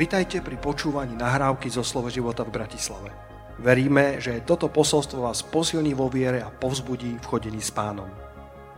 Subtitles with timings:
[0.00, 3.12] Vitajte pri počúvaní nahrávky zo Slovo života v Bratislave.
[3.60, 8.08] Veríme, že toto posolstvo vás posilní vo viere a povzbudí v chodení s pánom.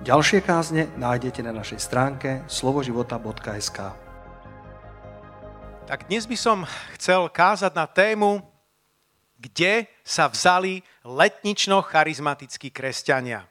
[0.02, 3.78] Ďalšie kázne nájdete na našej stránke slovoživota.sk
[5.86, 6.66] Tak dnes by som
[6.98, 8.42] chcel kázať na tému,
[9.38, 13.46] kde sa vzali letnično-charizmatickí kresťania.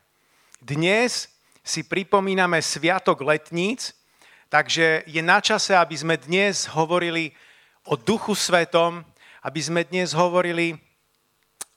[0.59, 1.31] Dnes
[1.63, 3.95] si pripomíname Sviatok letníc,
[4.51, 7.31] takže je na čase, aby sme dnes hovorili
[7.85, 9.01] o Duchu Svetom,
[9.41, 10.77] aby sme dnes hovorili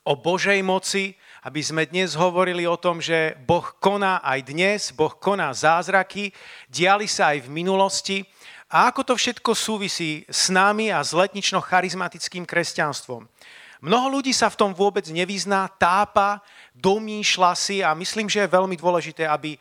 [0.04, 5.12] o Božej moci, aby sme dnes hovorili o tom, že Boh koná aj dnes, Boh
[5.12, 6.32] koná zázraky,
[6.68, 8.16] diali sa aj v minulosti.
[8.68, 13.28] A ako to všetko súvisí s nami a s letnično-charizmatickým kresťanstvom.
[13.84, 16.40] Mnoho ľudí sa v tom vôbec nevyzná, tápa,
[16.72, 19.60] domýšľa si a myslím, že je veľmi dôležité, aby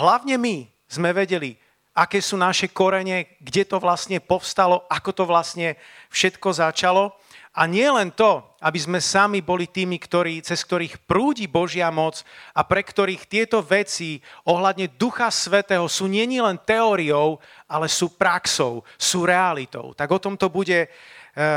[0.00, 1.60] hlavne my sme vedeli,
[1.98, 5.74] aké sú naše korene, kde to vlastne povstalo, ako to vlastne
[6.14, 7.10] všetko začalo.
[7.58, 12.22] A nie len to, aby sme sami boli tými, ktorí, cez ktorých prúdi Božia moc
[12.54, 18.86] a pre ktorých tieto veci ohľadne Ducha Svetého sú nie len teóriou, ale sú praxou,
[18.94, 19.90] sú realitou.
[19.90, 20.88] Tak o tom to bude e,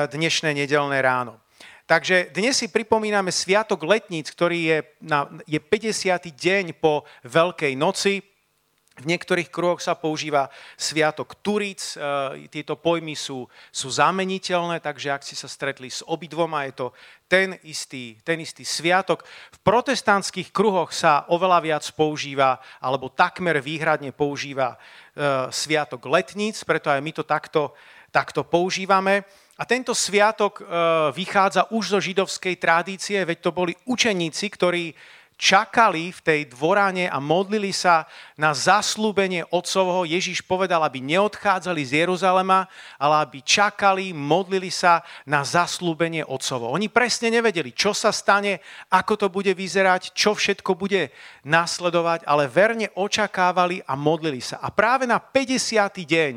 [0.09, 1.37] dnešné nedelné ráno.
[1.85, 6.33] Takže dnes si pripomíname Sviatok letníc, ktorý je, na, je 50.
[6.33, 8.30] deň po Veľkej noci,
[9.01, 15.25] v niektorých kruhoch sa používa sviatok Turic, e, tieto pojmy sú, sú zameniteľné, takže ak
[15.25, 16.87] si sa stretli s obidvoma, je to
[17.25, 19.25] ten istý, ten istý sviatok.
[19.55, 26.93] V protestantských kruhoch sa oveľa viac používa, alebo takmer výhradne používa e, sviatok letníc, preto
[26.93, 27.73] aj my to takto,
[28.13, 29.25] takto používame.
[29.57, 30.63] A tento sviatok e,
[31.15, 34.93] vychádza už zo židovskej tradície, veď to boli učeníci, ktorí
[35.41, 38.05] čakali v tej dvorane a modlili sa
[38.37, 40.05] na zaslúbenie Otcovho.
[40.05, 42.69] Ježíš povedal, aby neodchádzali z Jeruzalema,
[43.01, 46.69] ale aby čakali, modlili sa na zaslúbenie Otcovo.
[46.69, 48.61] Oni presne nevedeli, čo sa stane,
[48.93, 51.09] ako to bude vyzerať, čo všetko bude
[51.41, 54.61] nasledovať, ale verne očakávali a modlili sa.
[54.61, 55.57] A práve na 50.
[56.05, 56.33] deň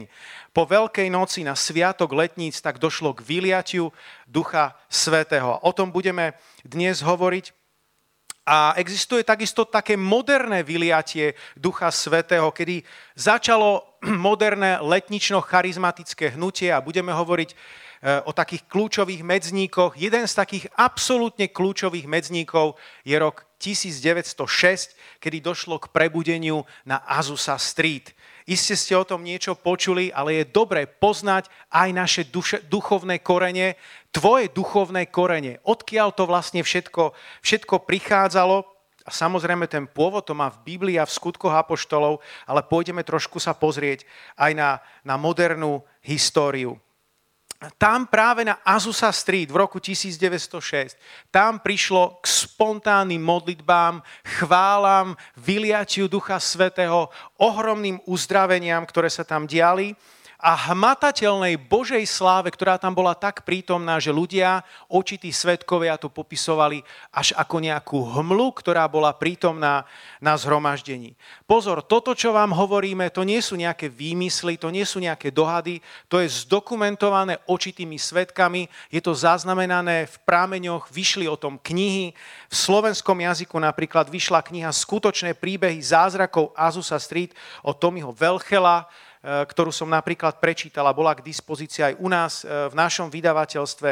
[0.56, 3.92] po Veľkej noci na Sviatok letníc tak došlo k vyliatiu
[4.24, 5.60] Ducha Svetého.
[5.60, 7.63] O tom budeme dnes hovoriť.
[8.44, 12.84] A existuje takisto také moderné vyliatie Ducha Svetého, kedy
[13.16, 13.96] začalo
[14.28, 17.56] moderné letnično-charizmatické hnutie a budeme hovoriť e,
[18.28, 19.96] o takých kľúčových medzníkoch.
[19.96, 24.92] Jeden z takých absolútne kľúčových medzníkov je rok 1906,
[25.24, 28.12] kedy došlo k prebudeniu na Azusa Street.
[28.44, 33.80] Iste ste o tom niečo počuli, ale je dobré poznať aj naše duše, duchovné korene,
[34.12, 35.64] tvoje duchovné korene.
[35.64, 38.68] Odkiaľ to vlastne všetko, všetko prichádzalo.
[39.04, 43.36] A samozrejme ten pôvod to má v Biblii a v skutkoch apoštolov, ale pôjdeme trošku
[43.40, 44.04] sa pozrieť
[44.36, 44.70] aj na,
[45.04, 46.80] na modernú históriu
[47.78, 50.96] tam práve na Azusa Street v roku 1906,
[51.30, 54.02] tam prišlo k spontánnym modlitbám,
[54.40, 59.96] chválam, vyliatiu Ducha Svetého, ohromným uzdraveniam, ktoré sa tam diali
[60.44, 64.60] a hmatateľnej Božej sláve, ktorá tam bola tak prítomná, že ľudia,
[64.92, 66.84] očití svetkovia to popisovali
[67.16, 69.88] až ako nejakú hmlu, ktorá bola prítomná
[70.20, 71.16] na zhromaždení.
[71.48, 75.80] Pozor, toto, čo vám hovoríme, to nie sú nejaké výmysly, to nie sú nejaké dohady,
[76.12, 82.12] to je zdokumentované očitými svetkami, je to zaznamenané v prámeňoch, vyšli o tom knihy,
[82.52, 87.32] v slovenskom jazyku napríklad vyšla kniha Skutočné príbehy zázrakov Azusa Street
[87.64, 88.84] od Tomiho Velchela,
[89.24, 93.90] ktorú som napríklad prečítala, bola k dispozícii aj u nás eh, v našom vydavateľstve.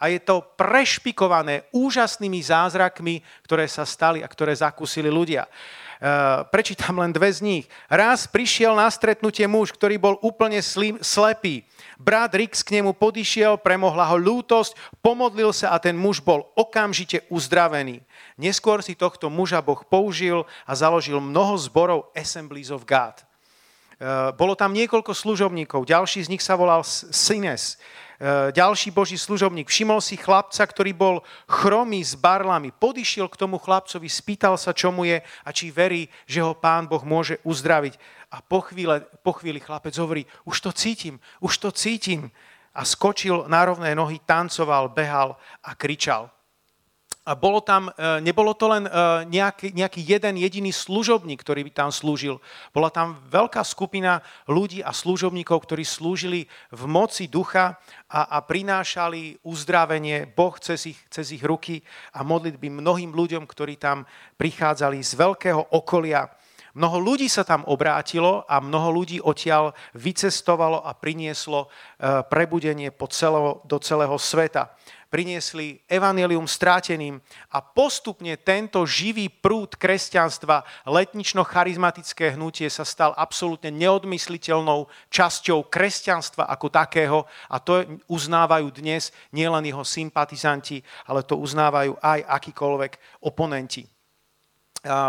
[0.00, 5.44] A je to prešpikované úžasnými zázrakmi, ktoré sa stali a ktoré zakúsili ľudia.
[5.44, 6.08] Eh,
[6.48, 7.64] prečítam len dve z nich.
[7.92, 10.64] Raz prišiel na stretnutie muž, ktorý bol úplne
[11.04, 11.68] slepý.
[12.00, 14.72] Brat Rix k nemu podišiel, premohla ho lútosť,
[15.04, 18.00] pomodlil sa a ten muž bol okamžite uzdravený.
[18.40, 23.20] Neskôr si tohto muža Boh použil a založil mnoho zborov Assemblies of God.
[24.00, 26.80] Eh, bolo tam niekoľko služobníkov, ďalší z nich sa volal
[27.12, 27.76] Sines,
[28.16, 29.68] eh, ďalší boží služobník.
[29.68, 32.72] Všimol si chlapca, ktorý bol chromý s barlami.
[32.72, 36.88] Podišiel k tomu chlapcovi, spýtal sa, čo mu je a či verí, že ho pán
[36.88, 38.00] Boh môže uzdraviť.
[38.32, 42.32] A po, chvíle, po chvíli chlapec hovorí, už to cítim, už to cítim.
[42.72, 46.32] A skočil na rovné nohy, tancoval, behal a kričal.
[47.20, 48.92] A bolo tam, e, nebolo to len e,
[49.28, 52.40] nejaký, nejaký jeden jediný služobník, ktorý by tam slúžil.
[52.72, 57.76] Bola tam veľká skupina ľudí a služobníkov, ktorí slúžili v moci ducha
[58.08, 61.84] a, a prinášali uzdravenie Boh cez ich, cez ich ruky
[62.16, 64.08] a modlitby mnohým ľuďom, ktorí tam
[64.40, 66.24] prichádzali z veľkého okolia
[66.70, 71.68] Mnoho ľudí sa tam obrátilo a mnoho ľudí odtiaľ vycestovalo a prinieslo e,
[72.30, 74.70] prebudenie po celo, do celého sveta.
[75.10, 77.18] Priniesli evanelium stráteným
[77.50, 86.66] a postupne tento živý prúd kresťanstva, letnično-charizmatické hnutie sa stal absolútne neodmysliteľnou časťou kresťanstva ako
[86.70, 87.18] takého
[87.50, 90.78] a to uznávajú dnes nielen jeho sympatizanti,
[91.10, 92.92] ale to uznávajú aj akýkoľvek
[93.26, 93.82] oponenti.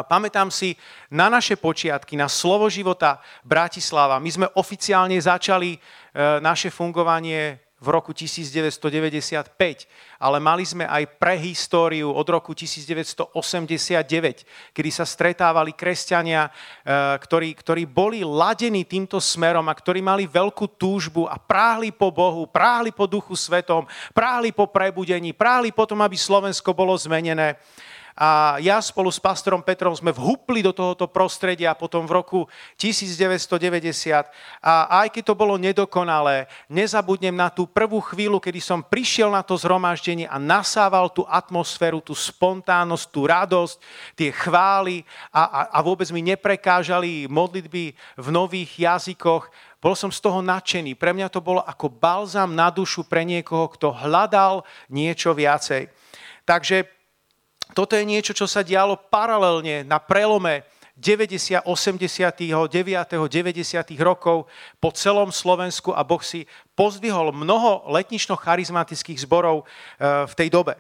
[0.10, 0.76] Pamätám si
[1.16, 4.20] na naše počiatky, na slovo života Bratislava.
[4.20, 5.80] My sme oficiálne začali e,
[6.44, 9.58] naše fungovanie v roku 1995,
[10.22, 13.34] ale mali sme aj prehistóriu od roku 1989,
[14.70, 16.50] kedy sa stretávali kresťania, e,
[17.18, 22.46] ktorí, ktorí boli ladení týmto smerom a ktorí mali veľkú túžbu a práhli po Bohu,
[22.46, 27.58] práhli po Duchu Svetom, práhli po prebudení, práhli po tom, aby Slovensko bolo zmenené.
[28.16, 32.40] A ja spolu s pastorom Petrom sme vhupli do tohoto prostredia potom v roku
[32.76, 34.28] 1990.
[34.60, 34.74] A
[35.04, 39.56] aj keď to bolo nedokonalé, nezabudnem na tú prvú chvíľu, kedy som prišiel na to
[39.56, 43.76] zhromaždenie a nasával tú atmosféru, tú spontánnosť, tú radosť,
[44.20, 49.48] tie chvály a, a, a vôbec mi neprekážali modlitby v nových jazykoch.
[49.82, 50.94] Bol som z toho nadšený.
[50.94, 54.62] Pre mňa to bolo ako balzam na dušu pre niekoho, kto hľadal
[54.94, 55.90] niečo viacej.
[56.46, 57.01] Takže
[57.72, 60.68] toto je niečo, čo sa dialo paralelne na prelome
[61.02, 64.46] 90, 89, 90 rokov
[64.78, 66.46] po celom Slovensku a Boh si
[66.78, 70.78] pozdvihol mnoho letnično-charizmatických zborov eh, v tej dobe.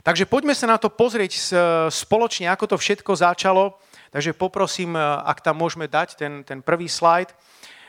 [0.00, 1.52] Takže poďme sa na to pozrieť
[1.92, 3.76] spoločne, ako to všetko začalo.
[4.14, 7.34] Takže poprosím, eh, ak tam môžeme dať ten, ten prvý slajd.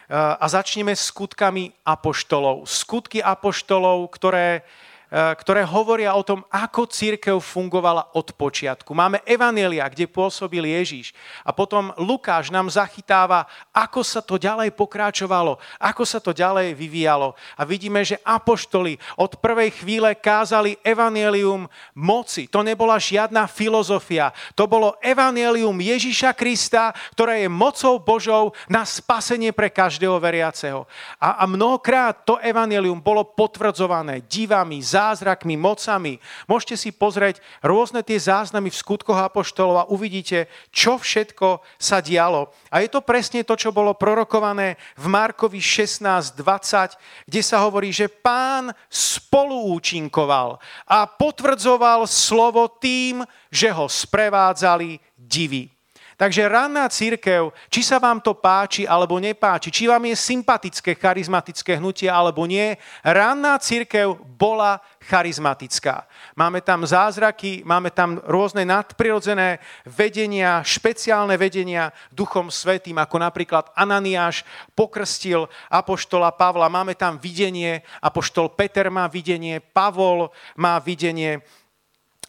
[0.08, 2.64] A začneme skutkami apoštolov.
[2.64, 4.64] Skutky apoštolov, ktoré
[5.08, 8.92] ktoré hovoria o tom, ako církev fungovala od počiatku.
[8.92, 11.16] Máme Evanelia, kde pôsobil Ježíš.
[11.48, 17.40] A potom Lukáš nám zachytáva, ako sa to ďalej pokračovalo, ako sa to ďalej vyvíjalo.
[17.56, 22.52] A vidíme, že apoštoli od prvej chvíle kázali Evangelium moci.
[22.52, 24.36] To nebola žiadna filozofia.
[24.60, 30.84] To bolo Evangelium Ježíša Krista, ktoré je mocou Božou na spasenie pre každého veriaceho.
[31.16, 36.18] A, a mnohokrát to Evangelium bolo potvrdzované divami, zázrakmi, mocami.
[36.50, 42.50] Môžete si pozrieť rôzne tie záznamy v skutkoch apoštolov a uvidíte, čo všetko sa dialo.
[42.74, 48.10] A je to presne to, čo bolo prorokované v Markovi 16.20, kde sa hovorí, že
[48.10, 50.58] pán spoluúčinkoval
[50.90, 53.22] a potvrdzoval slovo tým,
[53.54, 55.77] že ho sprevádzali divy.
[56.18, 61.78] Takže ranná církev, či sa vám to páči alebo nepáči, či vám je sympatické charizmatické
[61.78, 62.74] hnutie alebo nie,
[63.06, 66.10] ranná církev bola charizmatická.
[66.34, 74.42] Máme tam zázraky, máme tam rôzne nadprirodzené vedenia, špeciálne vedenia Duchom Svetým, ako napríklad Ananiáš
[74.74, 76.66] pokrstil apoštola Pavla.
[76.66, 81.46] Máme tam videnie, apoštol Peter má videnie, Pavol má videnie,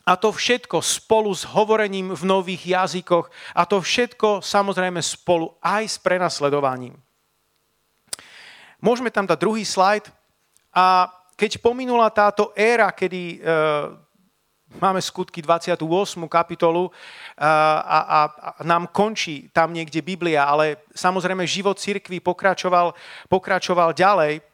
[0.09, 5.85] a to všetko spolu s hovorením v nových jazykoch a to všetko samozrejme spolu aj
[5.85, 6.97] s prenasledovaním.
[8.81, 10.09] Môžeme tam dať druhý slajd.
[10.73, 13.39] A keď pominula táto éra, kedy e,
[14.79, 15.83] máme skutky 28.
[16.31, 16.91] kapitolu e,
[17.43, 22.95] a, a, a nám končí tam niekde Biblia, ale samozrejme život cirkvi pokračoval,
[23.29, 24.48] pokračoval ďalej,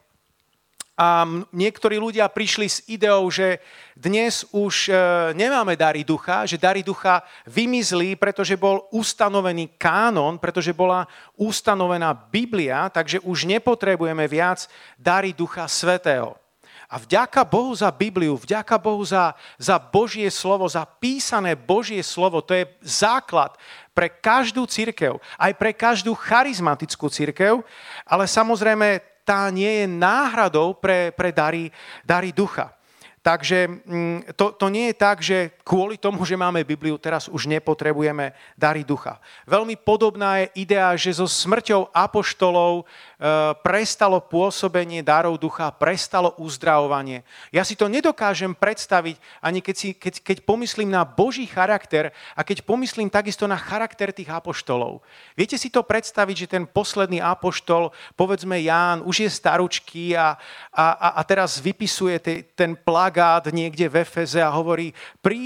[0.95, 3.59] a niektorí ľudia prišli s ideou, že
[3.99, 4.93] dnes už e,
[5.35, 7.19] nemáme dary ducha, že dary ducha
[7.51, 15.67] vymizli, pretože bol ustanovený kánon, pretože bola ustanovená Biblia, takže už nepotrebujeme viac dary ducha
[15.67, 16.39] svetého.
[16.87, 22.39] A vďaka Bohu za Bibliu, vďaka Bohu za, za Božie slovo, za písané Božie slovo,
[22.39, 23.59] to je základ
[23.91, 27.67] pre každú církev, aj pre každú charizmatickú církev,
[28.07, 31.73] ale samozrejme tá nie je náhradou pre, pre dary,
[32.05, 32.77] dary ducha.
[33.25, 37.49] Takže mm, to, to nie je tak, že kvôli tomu, že máme Bibliu, teraz už
[37.49, 39.17] nepotrebujeme dary ducha.
[39.49, 42.85] Veľmi podobná je idea, že so smrťou apoštolov
[43.25, 47.25] E, prestalo pôsobenie darov ducha, prestalo uzdravovanie.
[47.49, 52.45] Ja si to nedokážem predstaviť, ani keď, si, keď, keď pomyslím na Boží charakter a
[52.45, 55.01] keď pomyslím takisto na charakter tých apoštolov.
[55.33, 60.37] Viete si to predstaviť, že ten posledný apoštol, povedzme Ján, už je staručký a,
[60.69, 64.93] a, a teraz vypisuje te, ten plagát niekde v Efeze a hovorí,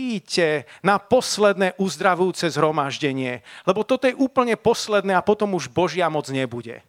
[0.08, 6.24] príďte na posledné uzdravujúce zhromaždenie, lebo toto je úplne posledné a potom už Božia moc
[6.32, 6.80] nebude.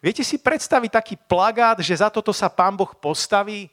[0.00, 3.68] Viete si predstaviť taký plagát, že za toto sa pán Boh postaví?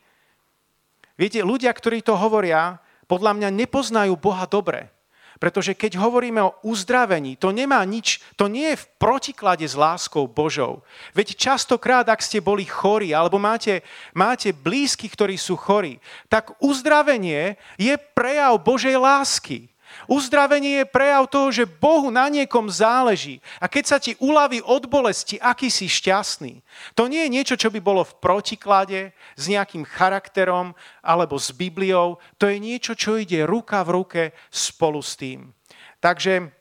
[1.16, 2.76] Viete, ľudia, ktorí to hovoria,
[3.08, 4.92] podľa mňa nepoznajú Boha dobre.
[5.38, 10.26] Pretože keď hovoríme o uzdravení, to nemá nič, to nie je v protiklade s láskou
[10.26, 10.82] Božou.
[11.14, 13.86] Veď častokrát, ak ste boli chorí, alebo máte,
[14.18, 19.70] máte blízky, ktorí sú chorí, tak uzdravenie je prejav Božej lásky.
[20.06, 23.42] Uzdravenie je prejav toho, že Bohu na niekom záleží.
[23.58, 26.62] A keď sa ti uľaví od bolesti, aký si šťastný.
[26.94, 32.22] To nie je niečo, čo by bolo v protiklade s nejakým charakterom alebo s Bibliou.
[32.38, 34.24] To je niečo, čo ide ruka v ruke
[34.54, 35.50] spolu s tým.
[35.98, 36.54] Takže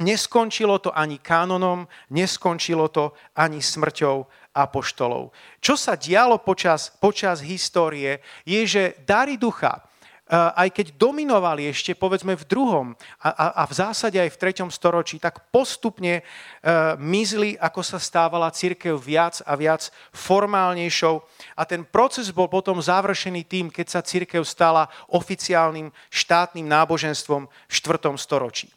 [0.00, 4.24] neskončilo to ani kanonom, neskončilo to ani smrťou
[4.56, 5.30] apoštolov.
[5.60, 9.89] Čo sa dialo počas, počas histórie, je, že dary ducha,
[10.30, 12.86] aj keď dominovali ešte povedzme v druhom
[13.18, 17.98] a, a, a v zásade aj v treťom storočí, tak postupne uh, mizli, ako sa
[17.98, 21.18] stávala církev viac a viac formálnejšou.
[21.58, 27.72] A ten proces bol potom završený tým, keď sa církev stala oficiálnym štátnym náboženstvom v
[27.74, 28.14] 4.
[28.14, 28.70] storočí.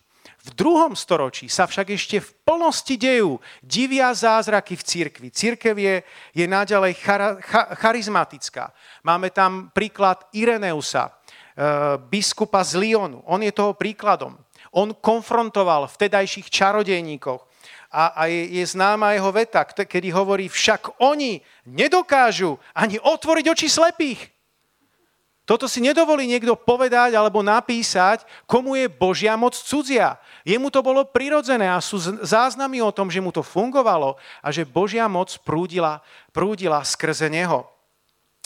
[0.43, 5.27] V druhom storočí sa však ešte v plnosti dejú divia zázraky v církvi.
[5.31, 5.95] Církev je,
[6.36, 8.75] je naďalej chara, cha, charizmatická.
[9.07, 11.23] Máme tam príklad Ireneusa, Eh,
[12.10, 13.22] biskupa z Lyonu.
[13.29, 14.38] On je toho príkladom.
[14.74, 17.45] On konfrontoval vtedajších čarodejníkov.
[17.93, 23.69] A, a je, je známa jeho veta, kedy hovorí, však oni nedokážu ani otvoriť oči
[23.69, 24.33] slepých.
[25.43, 30.15] Toto si nedovolí niekto povedať alebo napísať, komu je Božia moc cudzia.
[30.48, 34.63] Jemu to bolo prirodzené a sú záznamy o tom, že mu to fungovalo a že
[34.63, 36.00] Božia moc prúdila,
[36.31, 37.67] prúdila skrze neho.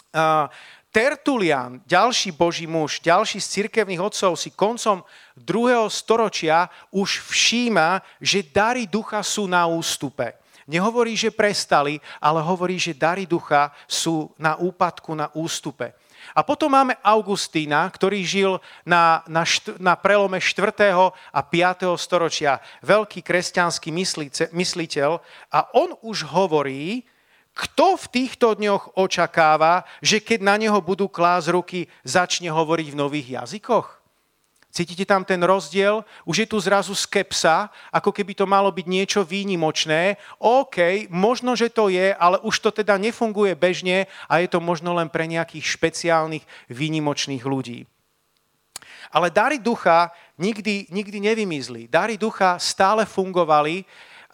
[0.09, 0.49] Uh,
[0.87, 5.03] Tertulian, ďalší boží muž, ďalší z cirkevných otcov si koncom
[5.35, 10.33] druhého storočia už všíma, že dary ducha sú na ústupe.
[10.67, 15.95] Nehovorí, že prestali, ale hovorí, že dary ducha sú na úpadku, na ústupe.
[16.35, 18.51] A potom máme Augustína, ktorý žil
[18.83, 20.75] na, na, št, na prelome 4.
[21.31, 21.95] a 5.
[21.95, 22.59] storočia.
[22.83, 23.95] Veľký kresťanský
[24.51, 25.23] mysliteľ.
[25.51, 27.07] A on už hovorí,
[27.57, 32.99] kto v týchto dňoch očakáva, že keď na neho budú klásť ruky, začne hovoriť v
[33.01, 33.97] nových jazykoch?
[34.69, 36.05] Cítite tam ten rozdiel?
[36.21, 40.21] Už je tu zrazu skepsa, ako keby to malo byť niečo výnimočné.
[40.37, 44.93] OK, možno, že to je, ale už to teda nefunguje bežne a je to možno
[44.93, 47.89] len pre nejakých špeciálnych výnimočných ľudí.
[49.09, 51.89] Ale dary ducha nikdy, nikdy nevymizli.
[51.89, 53.81] Dary ducha stále fungovali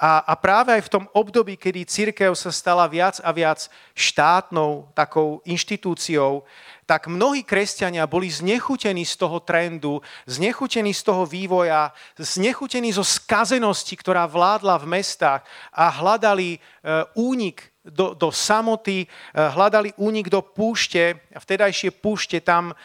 [0.03, 4.91] a, a práve aj v tom období, kedy církev sa stala viac a viac štátnou
[4.91, 6.43] takou inštitúciou,
[6.83, 13.95] tak mnohí kresťania boli znechutení z toho trendu, znechutení z toho vývoja, znechutení zo skazenosti,
[13.95, 16.59] ktorá vládla v mestách a hľadali e,
[17.15, 19.07] únik do, do samoty, e,
[19.39, 21.15] hľadali únik do púšte.
[21.31, 22.75] A vtedajšie púšte tam e,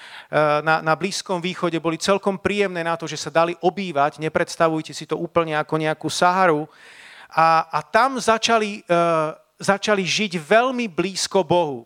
[0.62, 4.22] na, na Blízkom východe boli celkom príjemné na to, že sa dali obývať.
[4.22, 6.70] Nepredstavujte si to úplne ako nejakú Saharu.
[7.28, 11.84] A, a tam začali, uh, začali žiť veľmi blízko Bohu.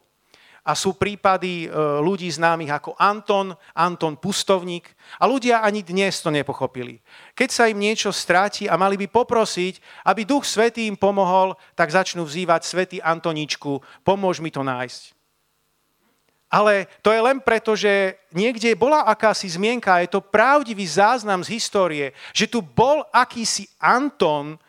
[0.63, 4.95] A sú prípady uh, ľudí známych ako Anton, Anton Pustovník.
[5.19, 7.03] A ľudia ani dnes to nepochopili.
[7.35, 11.91] Keď sa im niečo stráti a mali by poprosiť, aby Duch Svetý im pomohol, tak
[11.91, 15.19] začnú vzývať Svetý Antoničku, pomôž mi to nájsť.
[16.53, 21.57] Ale to je len preto, že niekde bola akási zmienka, je to pravdivý záznam z
[21.57, 24.61] histórie, že tu bol akýsi Anton,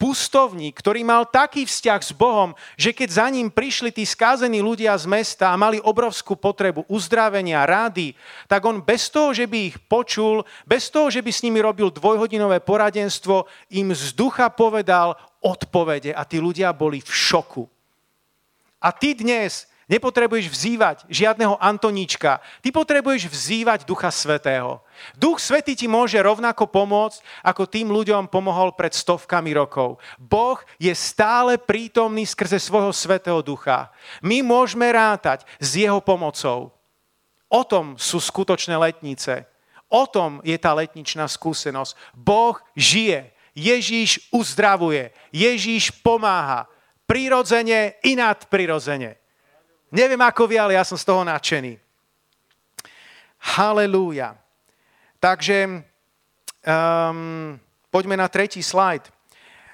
[0.00, 4.96] pustovník, ktorý mal taký vzťah s Bohom, že keď za ním prišli tí skázení ľudia
[4.96, 8.16] z mesta a mali obrovskú potrebu uzdravenia, rády,
[8.48, 11.92] tak on bez toho, že by ich počul, bez toho, že by s nimi robil
[11.92, 13.44] dvojhodinové poradenstvo,
[13.76, 15.14] im z ducha povedal
[15.44, 17.68] odpovede a tí ľudia boli v šoku.
[18.80, 22.38] A ty dnes Nepotrebuješ vzývať žiadneho Antoníčka.
[22.62, 24.86] Ty potrebuješ vzývať Ducha Svetého.
[25.18, 29.98] Duch Svetý ti môže rovnako pomôcť, ako tým ľuďom pomohol pred stovkami rokov.
[30.14, 33.90] Boh je stále prítomný skrze svojho Svetého Ducha.
[34.22, 36.70] My môžeme rátať s jeho pomocou.
[37.50, 39.42] O tom sú skutočné letnice.
[39.90, 41.98] O tom je tá letničná skúsenosť.
[42.14, 43.34] Boh žije.
[43.58, 45.10] Ježíš uzdravuje.
[45.34, 46.70] Ježíš pomáha.
[47.10, 49.19] Prirodzene i nadprirodzene.
[49.90, 51.74] Neviem ako vy, ale ja som z toho nadšený.
[53.58, 54.38] Halelúja.
[55.18, 55.82] Takže
[56.62, 57.58] um,
[57.90, 59.10] poďme na tretí slajd.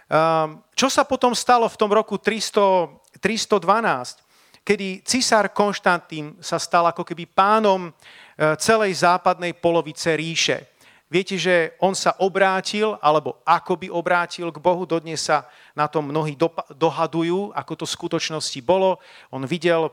[0.09, 4.25] Um, čo sa potom stalo v tom roku 300, 312,
[4.65, 10.65] kedy cisár Konštantín sa stal ako keby pánom uh, celej západnej polovice ríše.
[11.07, 16.35] Viete, že on sa obrátil, alebo akoby obrátil k Bohu, dodnes sa na tom mnohí
[16.75, 18.99] dohadujú, ako to v skutočnosti bolo.
[19.31, 19.87] On videl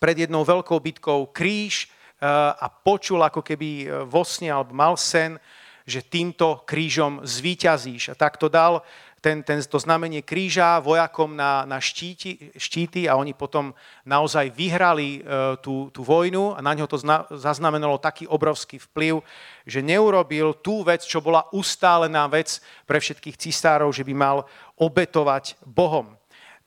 [0.00, 2.26] pred jednou veľkou bitkou kríž eh,
[2.56, 5.36] a počul ako keby eh, vo sne alebo mal sen,
[5.84, 8.12] že týmto krížom zvíťazíš.
[8.12, 8.80] A tak to dal
[9.20, 13.76] ten, ten, to znamenie kríža vojakom na, na štíti, štíty a oni potom
[14.08, 19.20] naozaj vyhrali e, tú, tú vojnu a na ňo to zna, zaznamenalo taký obrovský vplyv,
[19.68, 24.48] že neurobil tú vec, čo bola ustálená vec pre všetkých cistárov, že by mal
[24.80, 26.19] obetovať Bohom.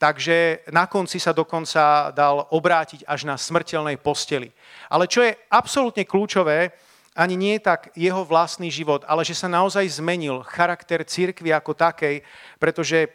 [0.04, 4.52] Takže na konci sa dokonca dal obrátiť až na smrteľnej posteli.
[4.92, 6.76] Ale čo je absolútne kľúčové,
[7.16, 12.20] ani nie tak jeho vlastný život, ale že sa naozaj zmenil charakter církvy ako takej,
[12.60, 13.08] pretože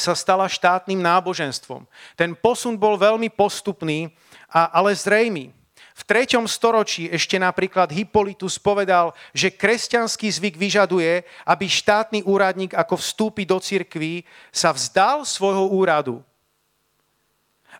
[0.00, 1.84] sa stala štátnym náboženstvom.
[2.16, 4.08] Ten posun bol veľmi postupný,
[4.48, 5.52] a, ale zrejmý.
[5.98, 6.38] V 3.
[6.46, 13.58] storočí ešte napríklad Hippolytus povedal, že kresťanský zvyk vyžaduje, aby štátny úradník, ako vstúpi do
[13.58, 14.22] cirkví,
[14.54, 16.22] sa vzdal svojho úradu.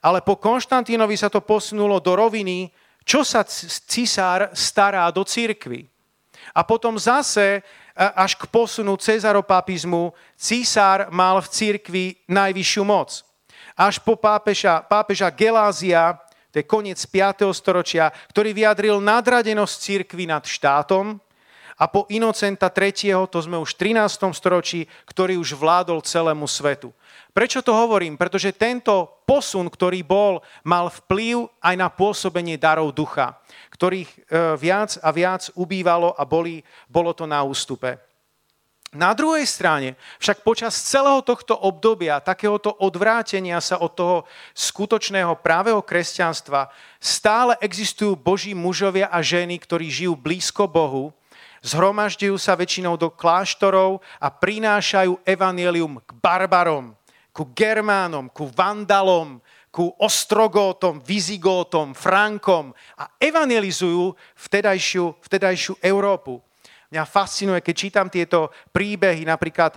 [0.02, 2.74] Ale po Konštantínovi sa to posunulo do roviny,
[3.06, 3.46] čo sa
[3.86, 5.86] cisár stará do církvy.
[6.50, 7.62] A potom zase
[7.94, 13.22] až k posunu cezaropapizmu císár mal v církvi najvyššiu moc.
[13.78, 17.52] Až po pápeža, pápeža Gelázia, to je koniec 5.
[17.52, 21.20] storočia, ktorý vyjadril nadradenosť církvy nad štátom,
[21.78, 24.34] a po Inocenta III., to sme už v 13.
[24.34, 26.90] storočí, ktorý už vládol celému svetu.
[27.30, 28.18] Prečo to hovorím?
[28.18, 33.38] Pretože tento posun, ktorý bol, mal vplyv aj na pôsobenie darov ducha,
[33.70, 34.18] ktorých e,
[34.58, 38.07] viac a viac ubývalo a boli, bolo to na ústupe.
[38.88, 44.16] Na druhej strane, však počas celého tohto obdobia, takéhoto odvrátenia sa od toho
[44.56, 51.12] skutočného právého kresťanstva, stále existujú boží mužovia a ženy, ktorí žijú blízko Bohu,
[51.60, 56.96] zhromažďujú sa väčšinou do kláštorov a prinášajú evanielium k barbarom,
[57.36, 66.40] ku Germánom, ku Vandalom, ku Ostrogótom, Vizigótom, Frankom a evangelizujú vtedajšiu, vtedajšiu Európu.
[66.88, 69.76] Mňa fascinuje, keď čítam tieto príbehy, napríklad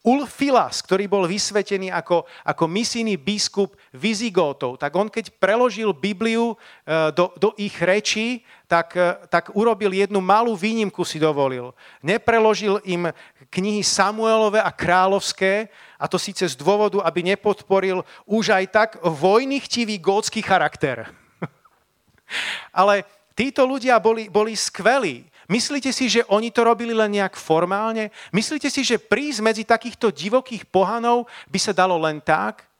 [0.00, 7.12] Ulfilas, ktorý bol vysvetený ako, ako misijný biskup Vizigótov, tak on keď preložil Bibliu e,
[7.12, 11.76] do, do ich rečí, tak, e, tak urobil jednu malú výnimku si dovolil.
[12.00, 13.12] Nepreložil im
[13.52, 15.68] knihy Samuelové a kráľovské,
[16.00, 21.12] a to síce z dôvodu, aby nepodporil už aj tak vojnychtivý gótsky charakter.
[22.80, 23.04] Ale
[23.36, 25.29] títo ľudia boli, boli skvelí.
[25.50, 28.14] Myslíte si, že oni to robili len nejak formálne?
[28.30, 32.70] Myslíte si, že prísť medzi takýchto divokých pohanov by sa dalo len tak?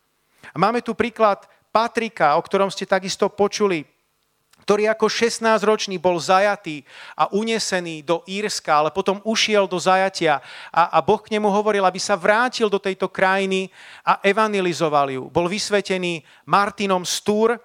[0.55, 3.83] Máme tu príklad Patrika, o ktorom ste takisto počuli,
[4.63, 6.87] ktorý ako 16-ročný bol zajatý
[7.19, 10.39] a unesený do Írska, ale potom ušiel do zajatia
[10.71, 13.67] a, a Boh k nemu hovoril, aby sa vrátil do tejto krajiny
[14.07, 15.23] a evangelizoval ju.
[15.27, 17.59] Bol vysvetený Martinom Stúr,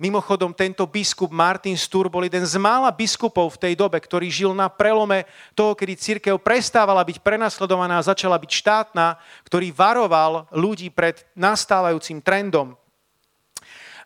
[0.00, 4.56] Mimochodom, tento biskup Martin Stur bol jeden z mála biskupov v tej dobe, ktorý žil
[4.56, 10.88] na prelome toho, kedy církev prestávala byť prenasledovaná a začala byť štátna, ktorý varoval ľudí
[10.88, 12.80] pred nastávajúcim trendom.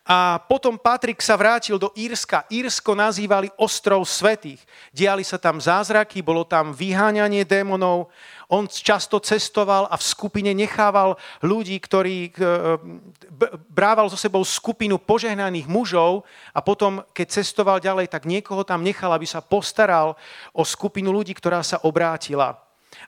[0.05, 2.45] A potom Patrik sa vrátil do Írska.
[2.53, 4.61] Írsko nazývali ostrov svetých.
[4.93, 8.13] Diali sa tam zázraky, bolo tam vyháňanie démonov.
[8.53, 12.37] On často cestoval a v skupine nechával ľudí, ktorí
[13.73, 19.09] brával so sebou skupinu požehnaných mužov a potom, keď cestoval ďalej, tak niekoho tam nechal,
[19.09, 20.21] aby sa postaral
[20.53, 22.61] o skupinu ľudí, ktorá sa obrátila.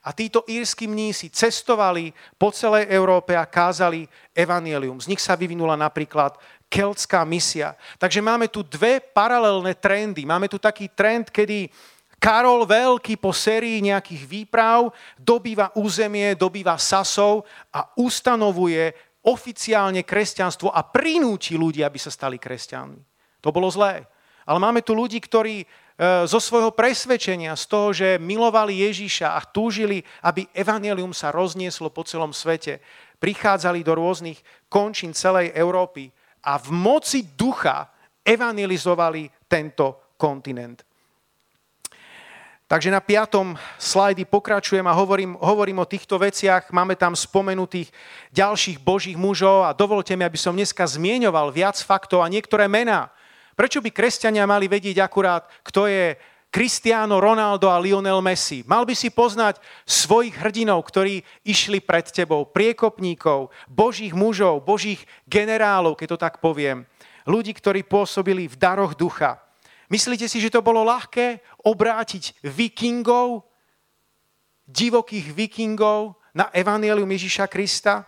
[0.03, 4.03] A títo írsky mnísi cestovali po celej Európe a kázali
[4.35, 4.99] evanielium.
[4.99, 6.35] Z nich sa vyvinula napríklad
[6.67, 7.73] keltská misia.
[7.97, 10.27] Takže máme tu dve paralelné trendy.
[10.27, 11.71] Máme tu taký trend, kedy
[12.17, 18.93] Karol Veľký po sérii nejakých výprav dobýva územie, dobýva Sasov a ustanovuje
[19.27, 23.01] oficiálne kresťanstvo a prinúti ľudí, aby sa stali kresťanmi.
[23.43, 24.07] To bolo zlé.
[24.47, 25.65] Ale máme tu ľudí, ktorí e,
[26.23, 32.07] zo svojho presvedčenia, z toho, že milovali Ježíša a túžili, aby evanelium sa roznieslo po
[32.07, 32.79] celom svete,
[33.19, 34.39] prichádzali do rôznych
[34.71, 36.09] končín celej Európy
[36.47, 37.91] a v moci ducha
[38.23, 40.87] evangelizovali tento kontinent.
[42.67, 46.67] Takže na piatom slajdy pokračujem a hovorím, hovorím o týchto veciach.
[46.75, 47.95] Máme tam spomenutých
[48.35, 53.07] ďalších božích mužov a dovolte mi, aby som dneska zmieňoval viac faktov a niektoré mená.
[53.55, 56.19] Prečo by kresťania mali vedieť akurát, kto je
[56.57, 58.65] Cristiano Ronaldo a Lionel Messi.
[58.65, 65.93] Mal by si poznať svojich hrdinov, ktorí išli pred tebou, priekopníkov, božích mužov, božích generálov,
[65.93, 66.81] keď to tak poviem.
[67.29, 69.37] Ľudí, ktorí pôsobili v daroch ducha.
[69.85, 73.45] Myslíte si, že to bolo ľahké obrátiť vikingov,
[74.65, 78.01] divokých vikingov na evangelium Ježíša Krista?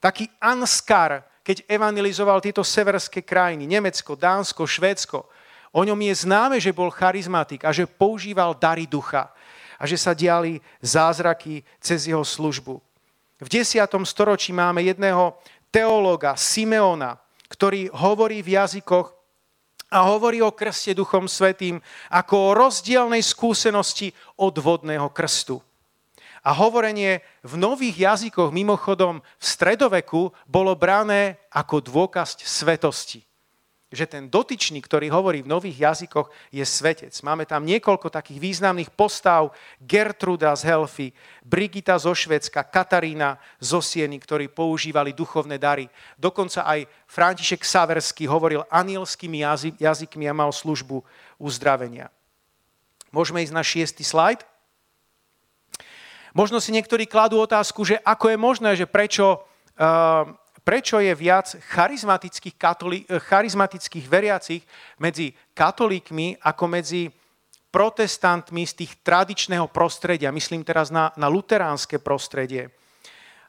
[0.00, 5.28] Taký Anskar, keď evangelizoval tieto severské krajiny, Nemecko, Dánsko, Švédsko,
[5.74, 9.34] o ňom je známe, že bol charizmatik a že používal dary ducha.
[9.74, 12.78] a že sa diali zázraky cez jeho službu.
[13.42, 13.82] V 10.
[14.06, 15.34] storočí máme jedného
[15.74, 17.18] teológa Simeona,
[17.50, 19.10] ktorý hovorí v jazykoch
[19.90, 25.58] a hovorí o krste Duchom Svetým ako o rozdielnej skúsenosti od vodného krstu.
[26.44, 33.24] A hovorenie v nových jazykoch, mimochodom v stredoveku, bolo brané ako dôkaz svetosti.
[33.92, 37.12] Že ten dotyčný, ktorý hovorí v nových jazykoch, je svetec.
[37.20, 39.52] Máme tam niekoľko takých významných postav.
[39.78, 41.08] Gertruda z Helfy,
[41.44, 45.86] Brigita zo Švedska, Katarína zo Sieny, ktorí používali duchovné dary.
[46.18, 49.44] Dokonca aj František Saverský hovoril anielskými
[49.78, 51.04] jazykmi a mal službu
[51.38, 52.10] uzdravenia.
[53.14, 54.42] Môžeme ísť na šiestý slajd.
[56.34, 59.46] Možno si niektorí kladú otázku, že ako je možné, že prečo,
[59.78, 60.26] uh,
[60.64, 64.62] prečo je viac charizmatických, katolí, eh, charizmatických veriacich
[64.98, 67.12] medzi katolíkmi ako medzi
[67.68, 70.32] protestantmi z tých tradičného prostredia.
[70.32, 72.70] Myslím teraz na, na luteránske prostredie.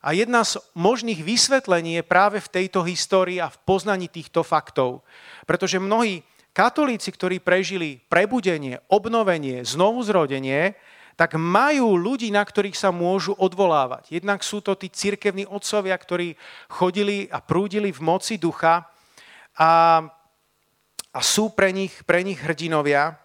[0.05, 5.01] A jedna z možných vysvetlení je práve v tejto histórii a v poznaní týchto faktov.
[5.49, 6.21] Pretože mnohí
[6.53, 10.77] katolíci, ktorí prežili prebudenie, obnovenie, znovuzrodenie,
[11.15, 14.11] tak majú ľudí, na ktorých sa môžu odvolávať.
[14.11, 16.35] Jednak sú to tí cirkevní otcovia, ktorí
[16.67, 18.83] chodili a prúdili v moci ducha
[19.55, 20.03] a,
[21.15, 23.15] a sú pre nich, pre nich hrdinovia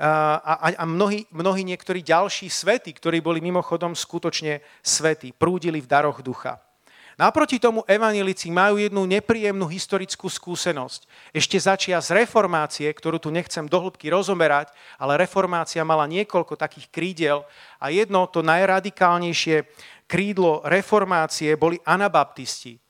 [0.00, 5.90] a, a, a mnohí, mnohí niektorí ďalší svety, ktorí boli mimochodom skutočne svety, prúdili v
[5.90, 6.62] daroch ducha.
[7.20, 11.04] Naproti tomu evanilici majú jednu nepríjemnú historickú skúsenosť.
[11.36, 17.44] Ešte začia z reformácie, ktorú tu nechcem dohlbky rozomerať, ale reformácia mala niekoľko takých krídel
[17.76, 19.68] a jedno, to najradikálnejšie
[20.08, 22.80] krídlo reformácie boli anabaptisti.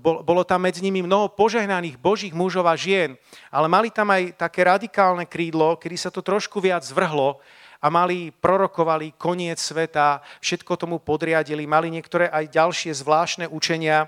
[0.00, 3.12] Bolo tam medzi nimi mnoho požehnaných božích mužov a žien,
[3.52, 7.44] ale mali tam aj také radikálne krídlo, kedy sa to trošku viac zvrhlo
[7.80, 14.04] a mali, prorokovali koniec sveta, všetko tomu podriadili, mali niektoré aj ďalšie zvláštne učenia.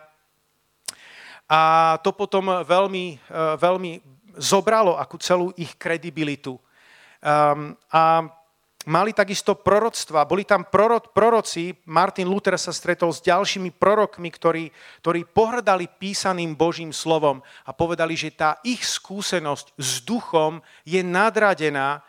[1.49, 3.93] A to potom veľmi, e, veľmi
[4.37, 6.57] zobralo akú celú ich kredibilitu.
[7.23, 8.27] Um, a
[8.87, 10.27] mali takisto proroctva.
[10.27, 10.67] Boli tam
[11.13, 14.65] proroci, Martin Luther sa stretol s ďalšími prorokmi, ktorí,
[15.05, 22.03] ktorí pohrdali písaným Božím slovom a povedali, že tá ich skúsenosť s duchom je nadradená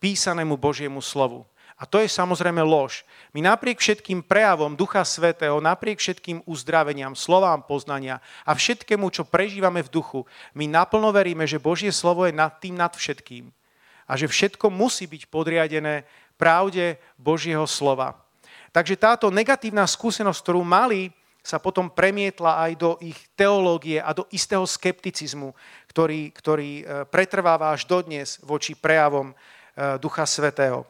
[0.00, 1.46] písanému Božiemu slovu.
[1.76, 3.04] A to je samozrejme lož.
[3.36, 9.84] My napriek všetkým prejavom Ducha Svetého, napriek všetkým uzdraveniam, slovám poznania a všetkému, čo prežívame
[9.84, 10.24] v duchu,
[10.56, 13.52] my naplno veríme, že Božie slovo je nad tým nad všetkým.
[14.08, 16.08] A že všetko musí byť podriadené
[16.40, 18.16] pravde Božieho slova.
[18.72, 21.12] Takže táto negatívna skúsenosť, ktorú mali,
[21.46, 25.54] sa potom premietla aj do ich teológie a do istého skepticizmu,
[25.86, 29.30] ktorý, ktorý e, pretrváva až dodnes voči prejavom
[30.00, 30.88] Ducha Svetého.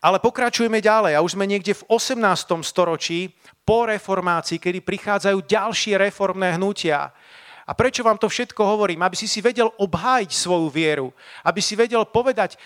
[0.00, 2.16] Ale pokračujeme ďalej a už sme niekde v 18.
[2.64, 3.36] storočí
[3.68, 7.12] po reformácii, kedy prichádzajú ďalšie reformné hnutia.
[7.68, 9.04] A prečo vám to všetko hovorím?
[9.04, 11.12] Aby si si vedel obhájiť svoju vieru.
[11.44, 12.56] Aby si vedel povedať,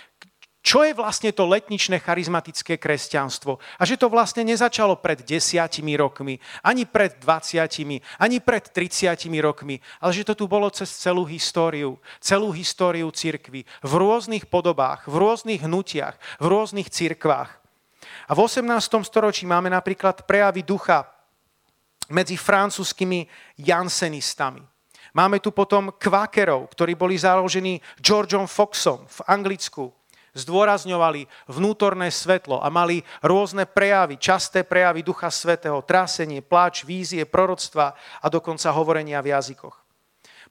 [0.64, 3.61] čo je vlastne to letničné charizmatické kresťanstvo.
[3.77, 9.77] A že to vlastne nezačalo pred desiatimi rokmi, ani pred 20, ani pred 30 rokmi,
[10.00, 15.20] ale že to tu bolo cez celú históriu, celú históriu cirkvy, v rôznych podobách, v
[15.20, 17.61] rôznych hnutiach, v rôznych cirkvách.
[18.24, 18.64] A v 18.
[19.05, 21.05] storočí máme napríklad prejavy ducha
[22.09, 23.29] medzi francúzskými
[23.61, 24.64] jansenistami.
[25.12, 29.92] Máme tu potom kvakerov, ktorí boli založení Georgeom Foxom v Anglicku
[30.35, 37.94] zdôrazňovali vnútorné svetlo a mali rôzne prejavy, časté prejavy Ducha Svetého, trásenie, pláč, vízie, proroctva
[38.20, 39.85] a dokonca hovorenia v jazykoch.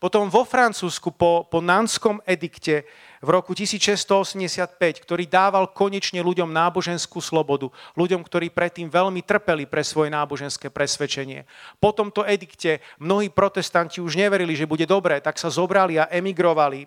[0.04, 2.84] Potom vo Francúzsku po, po Nanskom edikte
[3.24, 9.80] v roku 1685, ktorý dával konečne ľuďom náboženskú slobodu, ľuďom, ktorí predtým veľmi trpeli pre
[9.80, 11.48] svoje náboženské presvedčenie.
[11.80, 16.84] Po tomto edikte mnohí protestanti už neverili, že bude dobré, tak sa zobrali a emigrovali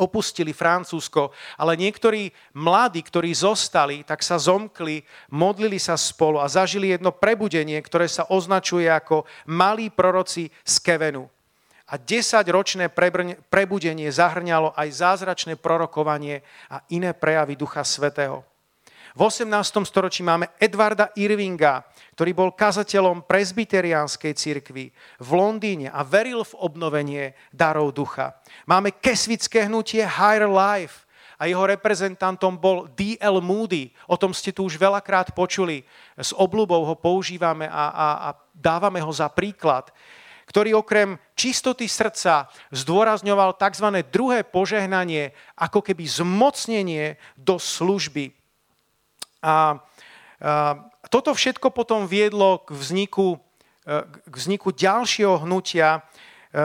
[0.00, 6.92] opustili Francúzsko, ale niektorí mladí, ktorí zostali, tak sa zomkli, modlili sa spolu a zažili
[6.92, 11.28] jedno prebudenie, ktoré sa označuje ako malí proroci z Kevenu.
[11.86, 12.90] A desaťročné
[13.46, 18.55] prebudenie zahrňalo aj zázračné prorokovanie a iné prejavy Ducha Svetého.
[19.16, 19.48] V 18.
[19.88, 27.32] storočí máme Edvarda Irvinga, ktorý bol kazateľom presbyteriánskej cirkvi v Londýne a veril v obnovenie
[27.48, 28.36] darov ducha.
[28.68, 31.08] Máme kesvické hnutie Higher Life
[31.40, 33.40] a jeho reprezentantom bol D.L.
[33.40, 33.88] Moody.
[34.04, 35.80] O tom ste tu už veľakrát počuli.
[36.20, 39.88] S obľubou ho používame a, a, a dávame ho za príklad
[40.46, 43.98] ktorý okrem čistoty srdca zdôrazňoval tzv.
[44.14, 48.30] druhé požehnanie, ako keby zmocnenie do služby
[49.42, 49.80] A,
[50.40, 53.40] a toto všetko potom viedlo k vzniku,
[53.86, 56.04] e, k vzniku ďalšieho hnutia,
[56.50, 56.60] e,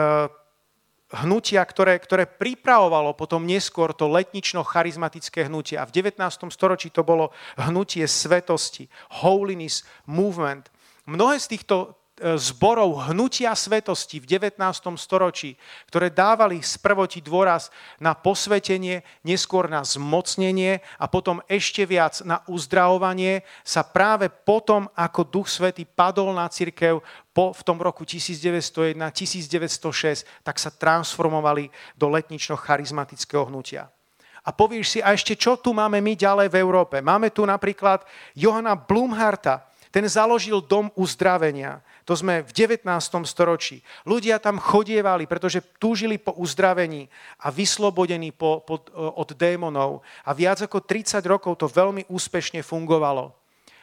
[1.12, 5.76] hnutia, ktoré, ktoré pripravovalo potom neskôr to letnično-charizmatické hnutie.
[5.76, 6.20] A v 19.
[6.48, 7.30] storočí to bolo
[7.60, 8.88] hnutie svetosti,
[9.22, 10.72] holiness movement.
[11.04, 14.60] Mnohé z týchto zborov hnutia svetosti v 19.
[15.00, 15.56] storočí,
[15.88, 23.40] ktoré dávali sprvoti dôraz na posvetenie, neskôr na zmocnenie a potom ešte viac na uzdravovanie,
[23.64, 27.00] sa práve potom, ako Duch Svety padol na církev
[27.32, 33.88] po, v tom roku 1901-1906, tak sa transformovali do letnično-charizmatického hnutia.
[34.42, 36.98] A povieš si, a ešte čo tu máme my ďalej v Európe?
[36.98, 38.02] Máme tu napríklad
[38.34, 41.84] Johana Blumharta, ten založil dom uzdravenia.
[42.02, 42.82] To sme v 19.
[43.22, 43.78] storočí.
[44.02, 47.06] Ľudia tam chodievali, pretože túžili po uzdravení
[47.38, 50.02] a vyslobodení po, po, od démonov.
[50.26, 53.30] A viac ako 30 rokov to veľmi úspešne fungovalo.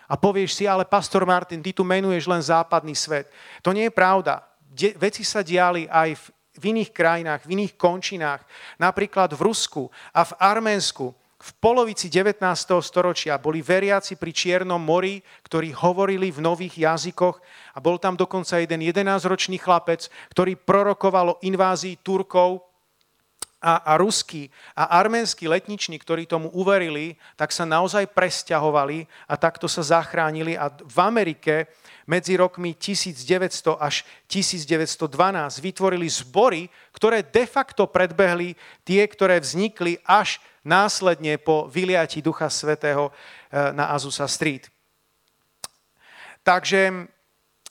[0.10, 3.30] A povieš si, ale pastor Martin, ty tu menuješ len západný svet.
[3.62, 4.44] To nie je pravda.
[4.68, 6.24] De- veci sa diali aj v,
[6.60, 8.42] v iných krajinách, v iných končinách,
[8.82, 12.44] napríklad v Rusku a v Arménsku v polovici 19.
[12.84, 17.40] storočia boli veriaci pri Čiernom mori, ktorí hovorili v nových jazykoch
[17.74, 22.68] a bol tam dokonca jeden 11-ročný chlapec, ktorý prorokoval o invázii Turkov
[23.64, 29.72] a, a ruskí a arménsky letniční, ktorí tomu uverili, tak sa naozaj presťahovali a takto
[29.72, 31.72] sa zachránili a v Amerike
[32.04, 35.08] medzi rokmi 1900 až 1912
[35.64, 43.12] vytvorili zbory, ktoré de facto predbehli tie, ktoré vznikli až následne po vyliati Ducha Svetého
[43.12, 44.68] eh, na Azusa Street.
[46.44, 47.08] Takže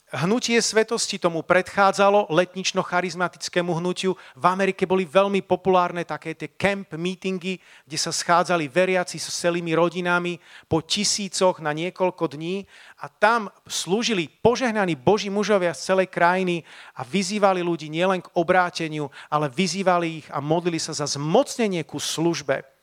[0.09, 4.17] hnutie svetosti tomu predchádzalo letnično-charizmatickému hnutiu.
[4.33, 9.77] V Amerike boli veľmi populárne také tie camp meetingy, kde sa schádzali veriaci so celými
[9.77, 12.65] rodinami po tisícoch na niekoľko dní
[13.05, 16.65] a tam slúžili požehnaní Boží mužovia z celej krajiny
[16.97, 22.01] a vyzývali ľudí nielen k obráteniu, ale vyzývali ich a modlili sa za zmocnenie ku
[22.01, 22.78] službe.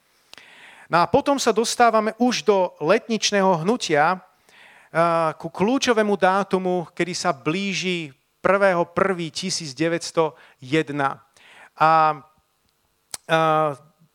[0.86, 4.22] No a potom sa dostávame už do letničného hnutia,
[5.36, 10.32] ku kľúčovému dátumu, kedy sa blíži 1.1.1901.
[11.76, 11.90] A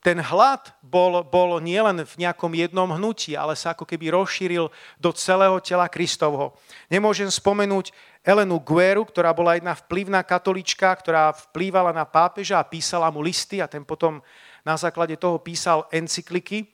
[0.01, 5.09] ten hlad bol, bol nielen v nejakom jednom hnutí, ale sa ako keby rozšíril do
[5.13, 6.57] celého tela Kristovho.
[6.89, 7.93] Nemôžem spomenúť
[8.25, 13.61] Elenu Gueru, ktorá bola jedna vplyvná katolička, ktorá vplývala na pápeža a písala mu listy
[13.61, 14.25] a ten potom
[14.65, 16.67] na základe toho písal encykliky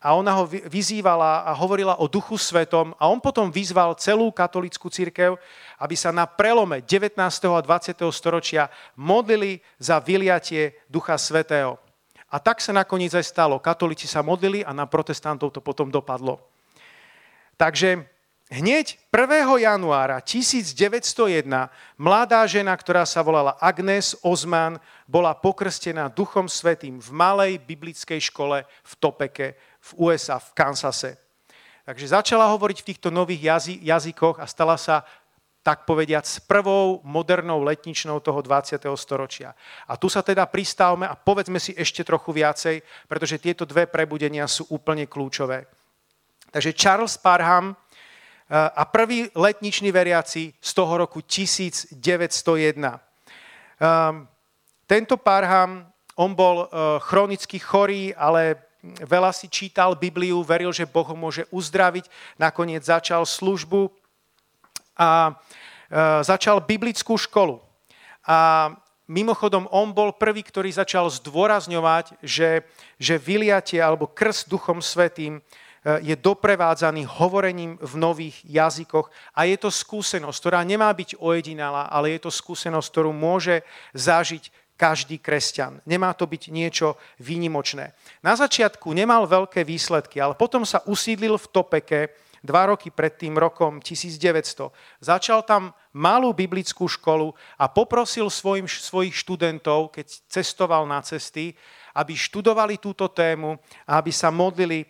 [0.00, 4.88] a ona ho vyzývala a hovorila o duchu svetom a on potom vyzval celú katolickú
[4.88, 5.36] církev,
[5.76, 7.20] aby sa na prelome 19.
[7.20, 8.00] a 20.
[8.08, 11.76] storočia modlili za vyliatie ducha svetého.
[12.32, 13.60] A tak sa nakoniec aj stalo.
[13.60, 16.40] Katolíci sa modlili a na protestantov to potom dopadlo.
[17.60, 18.08] Takže
[18.50, 19.62] Hneď 1.
[19.62, 20.74] januára 1901
[21.94, 28.66] mladá žena, ktorá sa volala Agnes Ozman, bola pokrstená Duchom Svetým v malej biblickej škole
[28.66, 31.14] v Topeke v USA, v Kansase.
[31.86, 35.06] Takže začala hovoriť v týchto nových jazy, jazykoch a stala sa
[35.62, 38.82] tak povediať, s prvou modernou letničnou toho 20.
[38.98, 39.54] storočia.
[39.86, 44.50] A tu sa teda pristávame a povedzme si ešte trochu viacej, pretože tieto dve prebudenia
[44.50, 45.70] sú úplne kľúčové.
[46.50, 47.78] Takže Charles Parham,
[48.50, 53.00] a prvý letniční veriaci z toho roku 1901.
[53.80, 54.28] Ehm,
[54.86, 55.86] tento Parham,
[56.16, 61.46] on bol e, chronicky chorý, ale veľa si čítal Bibliu, veril, že Boh ho môže
[61.54, 62.10] uzdraviť,
[62.42, 63.86] nakoniec začal službu
[64.98, 65.32] a e,
[66.26, 67.62] začal biblickú školu.
[68.26, 68.74] A
[69.06, 72.66] mimochodom, on bol prvý, ktorý začal zdôrazňovať, že,
[72.98, 79.56] že vyliatie alebo krst Duchom Svetým Eh, je doprevádzaný hovorením v nových jazykoch a je
[79.56, 83.64] to skúsenosť, ktorá nemá byť ojedinalá, ale je to skúsenosť, ktorú môže
[83.96, 85.84] zažiť každý kresťan.
[85.84, 87.92] Nemá to byť niečo výnimočné.
[88.24, 92.00] Na začiatku nemal veľké výsledky, ale potom sa usídlil v Topeke
[92.40, 94.72] dva roky pred tým rokom 1900.
[95.04, 101.52] Začal tam malú biblickú školu a poprosil svojim, svojich študentov, keď cestoval na cesty,
[101.92, 104.88] aby študovali túto tému a aby sa modlili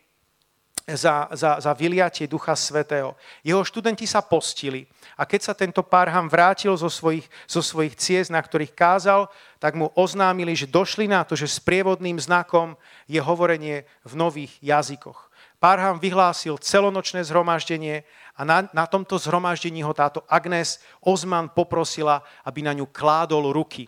[0.86, 3.16] za, za, za vyliatie Ducha Svetého.
[3.44, 4.86] Jeho študenti sa postili
[5.18, 9.28] a keď sa tento párham vrátil zo svojich, zo svojich ciest, na ktorých kázal,
[9.60, 15.28] tak mu oznámili, že došli na to, že sprievodným znakom je hovorenie v nových jazykoch.
[15.60, 22.64] Párham vyhlásil celonočné zhromaždenie a na, na tomto zhromaždení ho táto Agnes Ozman poprosila, aby
[22.64, 23.84] na ňu kládol ruky.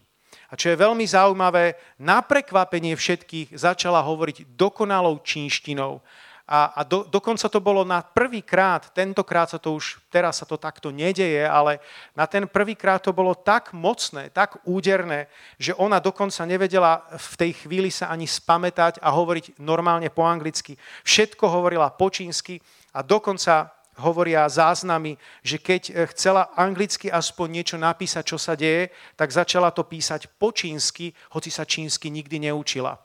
[0.52, 6.04] A čo je veľmi zaujímavé, na prekvapenie všetkých začala hovoriť dokonalou čínštinou
[6.52, 10.60] A, a do, dokonca to bolo na prvýkrát, tentokrát sa to už, teraz sa to
[10.60, 11.80] takto nedeje, ale
[12.12, 17.52] na ten prvýkrát to bolo tak mocné, tak úderné, že ona dokonca nevedela v tej
[17.64, 20.76] chvíli sa ani spamätať a hovoriť normálne po anglicky.
[21.08, 22.60] Všetko hovorila po čínsky
[22.92, 23.72] a dokonca
[24.04, 29.88] hovoria záznamy, že keď chcela anglicky aspoň niečo napísať, čo sa deje, tak začala to
[29.88, 33.00] písať po čínsky, hoci sa čínsky nikdy neučila.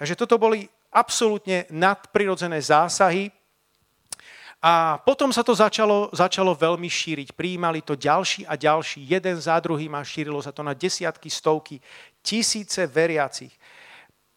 [0.00, 0.64] Takže toto boli
[0.96, 3.28] absolútne nadprirodzené zásahy.
[4.64, 7.36] A potom sa to začalo, začalo veľmi šíriť.
[7.36, 11.76] Prijímali to ďalší a ďalší, jeden za druhým a šírilo sa to na desiatky, stovky,
[12.24, 13.52] tisíce veriacich.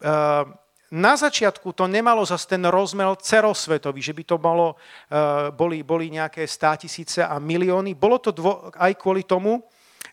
[0.04, 0.54] Ehm,
[0.92, 6.12] na začiatku to nemalo zase ten rozmel cerosvetový, že by to malo, ehm, boli, boli
[6.12, 7.96] nejaké státisíce a milióny.
[7.96, 9.64] Bolo to dvo, aj kvôli tomu,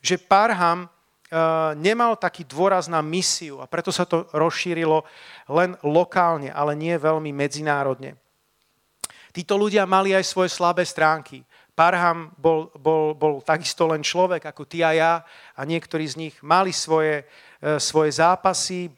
[0.00, 0.86] že Parham
[1.74, 5.02] nemal taký dôraz na misiu a preto sa to rozšírilo
[5.50, 8.14] len lokálne, ale nie veľmi medzinárodne.
[9.36, 11.44] Títo ľudia mali aj svoje slabé stránky.
[11.76, 15.12] Parham bol, bol, bol takisto len človek ako ty a ja
[15.52, 17.28] a niektorí z nich mali svoje,
[17.60, 18.88] eh, svoje zápasy,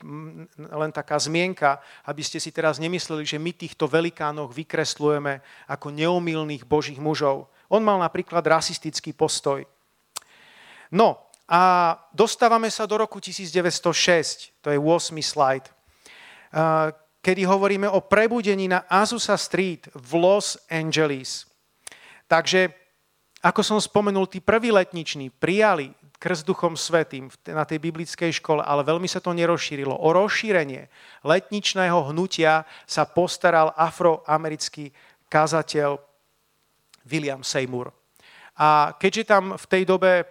[0.55, 6.63] len taká zmienka, aby ste si teraz nemysleli, že my týchto velikánoch vykreslujeme ako neumilných
[6.63, 7.51] božích mužov.
[7.67, 9.67] On mal napríklad rasistický postoj.
[10.95, 15.17] No, a dostávame sa do roku 1906, to je 8.
[15.17, 15.65] slajd,
[17.25, 21.49] kedy hovoríme o prebudení na Azusa Street v Los Angeles.
[22.29, 22.69] Takže,
[23.41, 28.85] ako som spomenul, tí prví letniční prijali krst Duchom Svetým na tej biblickej škole, ale
[28.85, 29.95] veľmi sa to nerozšírilo.
[29.95, 30.91] O rozšírenie
[31.25, 34.93] letničného hnutia sa postaral afroamerický
[35.33, 35.97] kazateľ
[37.09, 37.95] William Seymour.
[38.59, 40.27] A keďže tam v tej dobe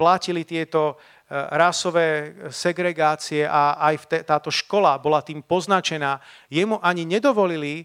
[0.00, 0.96] platili tieto
[1.28, 6.16] e, rasové segregácie a aj táto škola bola tým poznačená,
[6.48, 7.84] jemu ani nedovolili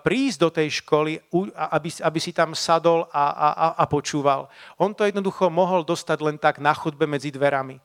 [0.00, 1.20] prísť do tej školy,
[1.52, 4.48] aby, aby si tam sadol a, a, a počúval.
[4.80, 7.76] On to jednoducho mohol dostať len tak na chodbe medzi dverami.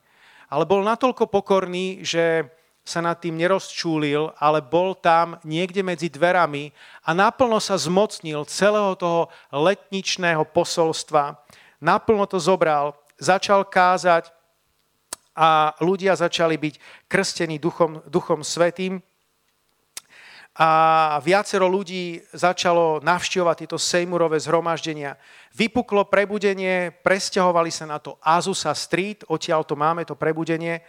[0.48, 2.48] Ale bol natoľko pokorný, že
[2.88, 6.72] sa nad tým nerozčúlil, ale bol tam niekde medzi dverami
[7.04, 11.36] a naplno sa zmocnil celého toho letničného posolstva.
[11.84, 14.30] Naplno to zobral začal kázať
[15.38, 16.74] a ľudia začali byť
[17.06, 18.98] krstení Duchom, Duchom Svetým.
[20.58, 20.70] A
[21.22, 25.14] viacero ľudí začalo navštevovať tieto Sejmurové zhromaždenia.
[25.54, 30.82] Vypuklo prebudenie, presťahovali sa na to Azusa Street, odtiaľ to máme, to prebudenie.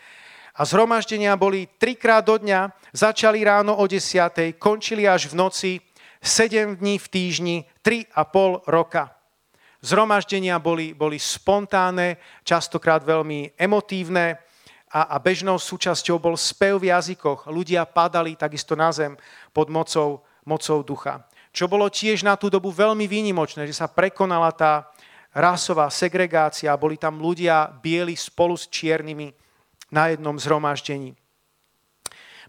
[0.58, 5.72] A zhromaždenia boli trikrát do dňa, začali ráno o 10, končili až v noci,
[6.18, 9.19] 7 dní v týždni, 3,5 roka.
[9.80, 14.36] Zhromaždenia boli, boli spontánne, častokrát veľmi emotívne
[14.92, 17.48] a, a bežnou súčasťou bol spev v jazykoch.
[17.48, 19.16] Ľudia padali takisto na zem
[19.56, 21.24] pod mocou, mocou ducha.
[21.56, 24.92] Čo bolo tiež na tú dobu veľmi výnimočné, že sa prekonala tá
[25.34, 29.32] rasová segregácia, boli tam ľudia bieli spolu s čiernymi
[29.94, 31.19] na jednom zhromaždení.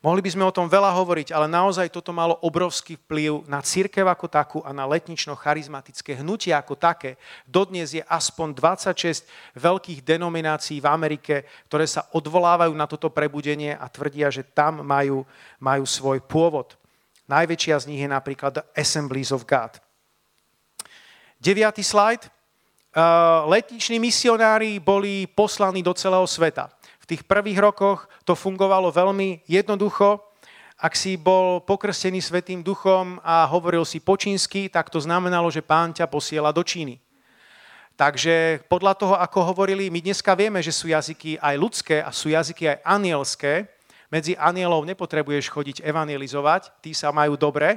[0.01, 4.09] Mohli by sme o tom veľa hovoriť, ale naozaj toto malo obrovský vplyv na církev
[4.09, 7.21] ako takú a na letnično-charizmatické hnutie ako také.
[7.45, 9.29] Dodnes je aspoň 26
[9.61, 15.21] veľkých denominácií v Amerike, ktoré sa odvolávajú na toto prebudenie a tvrdia, že tam majú,
[15.61, 16.81] majú svoj pôvod.
[17.29, 19.77] Najväčšia z nich je napríklad Assemblies of God.
[21.37, 22.25] Deviatý slajd.
[23.47, 26.73] Letniční misionári boli poslaní do celého sveta
[27.11, 30.23] tých prvých rokoch to fungovalo veľmi jednoducho.
[30.79, 35.61] Ak si bol pokrstený Svetým duchom a hovoril si po čínsky, tak to znamenalo, že
[35.61, 37.03] pán ťa posiela do Číny.
[37.99, 42.33] Takže podľa toho, ako hovorili, my dneska vieme, že sú jazyky aj ľudské a sú
[42.33, 43.69] jazyky aj anielské.
[44.09, 47.77] Medzi anielov nepotrebuješ chodiť evangelizovať, tí sa majú dobre,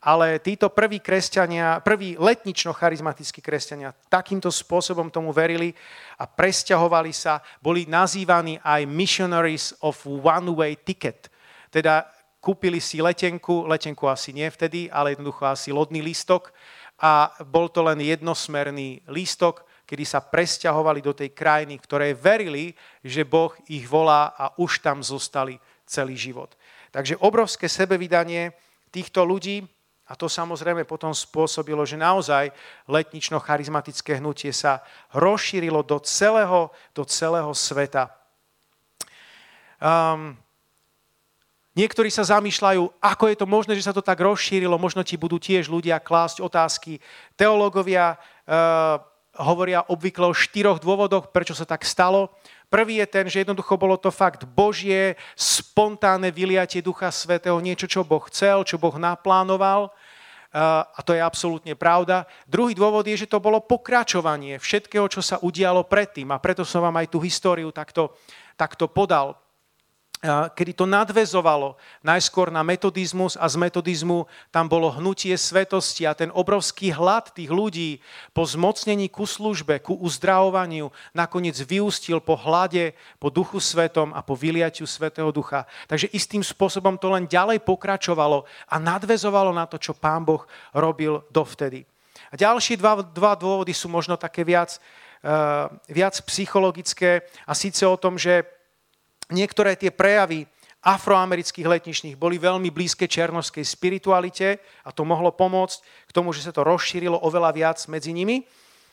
[0.00, 5.76] ale títo prví kresťania, prví letnično-charizmatickí kresťania takýmto spôsobom tomu verili
[6.16, 11.28] a presťahovali sa, boli nazývaní aj missionaries of one-way ticket.
[11.68, 12.08] Teda
[12.40, 16.48] kúpili si letenku, letenku asi nie vtedy, ale jednoducho asi lodný lístok
[16.96, 22.72] a bol to len jednosmerný lístok, kedy sa presťahovali do tej krajiny, ktoré verili,
[23.04, 26.56] že Boh ich volá a už tam zostali celý život.
[26.88, 28.56] Takže obrovské sebevydanie
[28.94, 29.66] týchto ľudí,
[30.10, 32.50] a to samozrejme potom spôsobilo, že naozaj
[32.90, 34.82] letnično-charizmatické hnutie sa
[35.14, 38.10] rozšírilo do celého, do celého sveta.
[39.78, 40.34] Um,
[41.70, 44.74] Niektorí sa zamýšľajú, ako je to možné, že sa to tak rozšírilo.
[44.74, 46.98] Možno ti budú tiež ľudia klásť otázky.
[47.38, 48.98] Teológovia uh,
[49.38, 52.34] hovoria obvykle o štyroch dôvodoch, prečo sa tak stalo.
[52.70, 58.06] Prvý je ten, že jednoducho bolo to fakt Božie, spontánne vyliatie Ducha Svetého, niečo, čo
[58.06, 59.90] Boh chcel, čo Boh naplánoval.
[60.54, 62.26] a to je absolútne pravda.
[62.46, 66.82] Druhý dôvod je, že to bolo pokračovanie všetkého, čo sa udialo predtým a preto som
[66.82, 68.14] vám aj tú históriu takto,
[68.54, 69.38] takto podal
[70.28, 76.28] kedy to nadvezovalo najskôr na metodizmus a z metodizmu tam bolo hnutie svetosti a ten
[76.28, 78.04] obrovský hlad tých ľudí
[78.36, 84.36] po zmocnení ku službe, ku uzdravovaniu nakoniec vyústil po hlade, po duchu svetom a po
[84.36, 85.64] vyliatiu svetého ducha.
[85.88, 90.44] Takže istým spôsobom to len ďalej pokračovalo a nadvezovalo na to, čo pán Boh
[90.76, 91.88] robil dovtedy.
[92.28, 94.76] A ďalšie dva, dva dôvody sú možno také viac,
[95.24, 98.59] uh, viac psychologické a síce o tom, že
[99.30, 100.46] niektoré tie prejavy
[100.80, 106.52] afroamerických letničných boli veľmi blízke černovskej spiritualite a to mohlo pomôcť k tomu, že sa
[106.56, 108.48] to rozšírilo oveľa viac medzi nimi.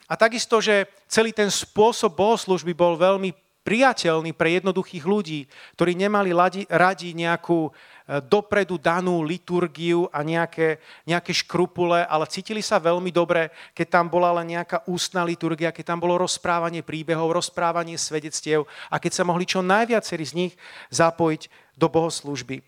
[0.07, 3.31] A takisto, že celý ten spôsob bohoslužby bol veľmi
[3.67, 5.43] priateľný pre jednoduchých ľudí,
[5.75, 6.31] ktorí nemali
[6.71, 7.67] radi nejakú
[8.07, 14.31] dopredu danú liturgiu a nejaké, nejaké škrupule, ale cítili sa veľmi dobre, keď tam bola
[14.39, 19.43] len nejaká ústna liturgia, keď tam bolo rozprávanie príbehov, rozprávanie svedectiev a keď sa mohli
[19.43, 20.53] čo najviacerí z nich
[20.87, 22.63] zapojiť do bohoslužby.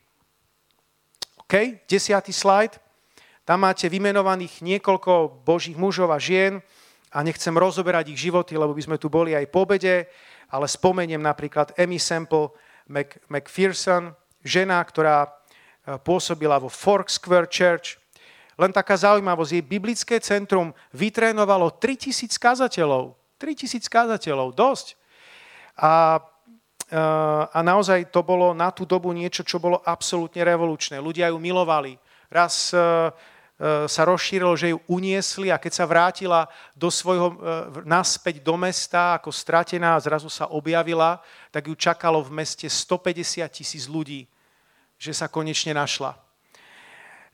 [1.47, 2.75] OK, desiatý slajd.
[3.47, 6.61] Tam máte vymenovaných niekoľko božích mužov a žien
[7.09, 10.05] a nechcem rozoberať ich životy, lebo by sme tu boli aj po obede,
[10.51, 12.53] ale spomeniem napríklad Emmy Sample
[13.25, 14.13] McPherson,
[14.43, 15.29] žena, ktorá e,
[16.01, 17.99] pôsobila vo Fork Square Church.
[18.59, 23.15] Len taká zaujímavosť, jej biblické centrum vytrénovalo 3000 kazateľov.
[23.39, 24.99] 3000 kazateľov, dosť.
[25.79, 26.19] A,
[26.87, 26.99] e,
[27.47, 30.99] a naozaj to bolo na tú dobu niečo, čo bolo absolútne revolučné.
[30.99, 31.95] Ľudia ju milovali.
[32.27, 32.79] Raz e,
[33.91, 37.35] sa rozšírilo, že ju uniesli a keď sa vrátila do svojho,
[37.83, 41.19] naspäť do mesta ako stratená zrazu sa objavila,
[41.51, 44.31] tak ju čakalo v meste 150 tisíc ľudí,
[44.95, 46.15] že sa konečne našla.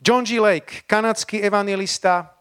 [0.02, 0.42] John G.
[0.42, 2.34] Lake, kanadský evangelista,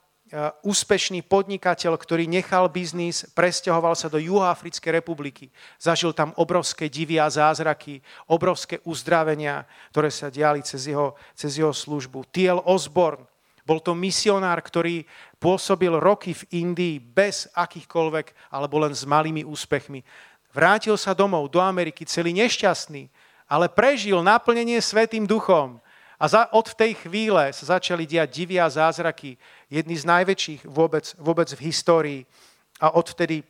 [0.64, 5.52] úspešný podnikateľ, ktorý nechal biznis, presťahoval sa do Juhoafrickej republiky.
[5.76, 11.70] Zažil tam obrovské divy a zázraky, obrovské uzdravenia, ktoré sa diali cez jeho, cez jeho
[11.70, 12.26] službu.
[12.32, 12.64] T.L.
[12.66, 13.22] Osborne,
[13.64, 15.08] bol to misionár, ktorý
[15.40, 20.04] pôsobil roky v Indii bez akýchkoľvek, alebo len s malými úspechmi.
[20.52, 23.08] Vrátil sa domov do Ameriky celý nešťastný,
[23.48, 25.80] ale prežil naplnenie Svetým duchom.
[26.20, 29.34] A za, od tej chvíle sa začali diať divy a zázraky,
[29.66, 32.20] jedný z najväčších vôbec, vôbec v histórii.
[32.78, 33.42] A odvtedy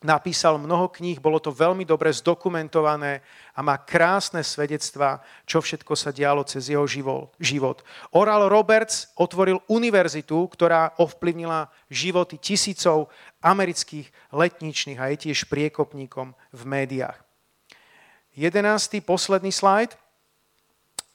[0.00, 3.20] napísal mnoho kníh, bolo to veľmi dobre zdokumentované
[3.52, 6.88] a má krásne svedectvá, čo všetko sa dialo cez jeho
[7.36, 7.84] život.
[8.16, 13.12] Oral Roberts otvoril univerzitu, ktorá ovplyvnila životy tisícov
[13.44, 17.20] amerických letničných a je tiež priekopníkom v médiách.
[18.32, 20.00] Jedenáctý, posledný slajd.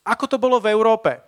[0.06, 1.18] Ako to bolo v Európe?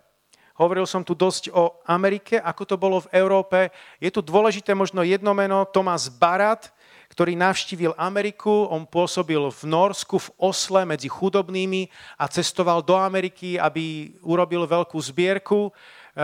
[0.59, 3.71] Hovoril som tu dosť o Amerike, ako to bolo v Európe.
[4.03, 6.71] Je tu dôležité možno jedno meno, Thomas Barat,
[7.19, 13.59] ktorý navštívil Ameriku, on pôsobil v Norsku, v Osle medzi chudobnými a cestoval do Ameriky,
[13.59, 16.23] aby urobil veľkú zbierku, eh,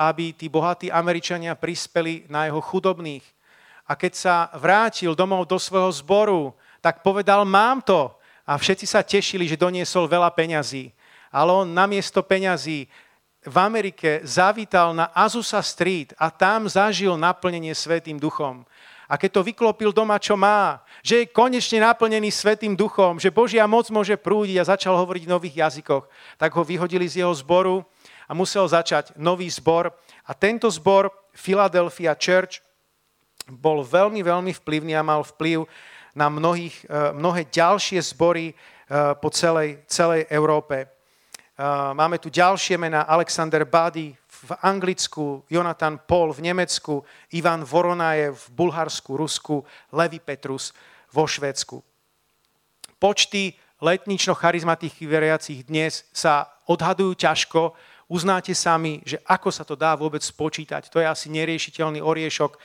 [0.00, 3.20] aby tí bohatí Američania prispeli na jeho chudobných.
[3.84, 8.08] A keď sa vrátil domov do svojho zboru, tak povedal, mám to.
[8.48, 10.88] A všetci sa tešili, že doniesol veľa peňazí.
[11.28, 12.88] Ale on namiesto peňazí
[13.44, 18.64] v Amerike zavítal na Azusa Street a tam zažil naplnenie Svetým duchom
[19.10, 23.66] a keď to vyklopil doma, čo má, že je konečne naplnený Svetým duchom, že Božia
[23.66, 26.06] moc môže prúdiť a začal hovoriť v nových jazykoch,
[26.38, 27.82] tak ho vyhodili z jeho zboru
[28.30, 29.90] a musel začať nový zbor.
[30.22, 32.62] A tento zbor, Philadelphia Church,
[33.50, 35.66] bol veľmi, veľmi vplyvný a mal vplyv
[36.14, 38.54] na mnohých, eh, mnohé ďalšie zbory eh,
[39.18, 40.86] po celej, celej Európe.
[40.86, 40.90] Eh,
[41.98, 47.04] máme tu ďalšie mená, Alexander Bady v Anglicku, Jonathan Paul v Nemecku,
[47.36, 50.72] Ivan Voronajev v Bulharsku, Rusku, Levi Petrus
[51.12, 51.84] vo Švédsku.
[52.96, 57.72] Počty letnično-charizmatických veriacich dnes sa odhadujú ťažko,
[58.08, 60.88] uznáte sami, že ako sa to dá vôbec spočítať.
[60.92, 62.56] To je asi neriešiteľný oriešok,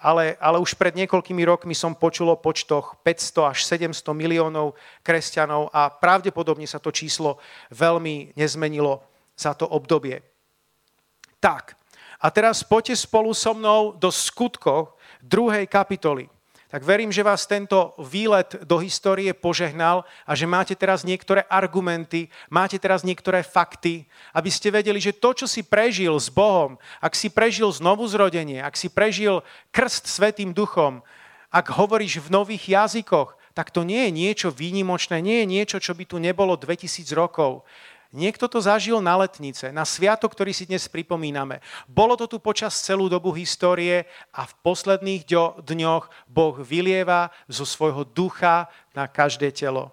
[0.00, 5.72] ale, ale už pred niekoľkými rokmi som počul o počtoch 500 až 700 miliónov kresťanov
[5.72, 7.40] a pravdepodobne sa to číslo
[7.72, 9.00] veľmi nezmenilo
[9.36, 10.33] za to obdobie.
[11.44, 11.76] Tak,
[12.24, 16.32] a teraz poďte spolu so mnou do skutkov druhej kapitoly.
[16.72, 22.32] Tak verím, že vás tento výlet do histórie požehnal a že máte teraz niektoré argumenty,
[22.48, 27.12] máte teraz niektoré fakty, aby ste vedeli, že to, čo si prežil s Bohom, ak
[27.12, 31.04] si prežil znovu zrodenie, ak si prežil krst Svetým duchom,
[31.52, 35.94] ak hovoríš v nových jazykoch, tak to nie je niečo výnimočné, nie je niečo, čo
[35.94, 37.62] by tu nebolo 2000 rokov.
[38.14, 41.58] Niekto to zažil na letnice, na sviatok, ktorý si dnes pripomíname.
[41.90, 45.26] Bolo to tu počas celú dobu histórie a v posledných
[45.58, 49.90] dňoch Boh vylieva zo svojho ducha na každé telo.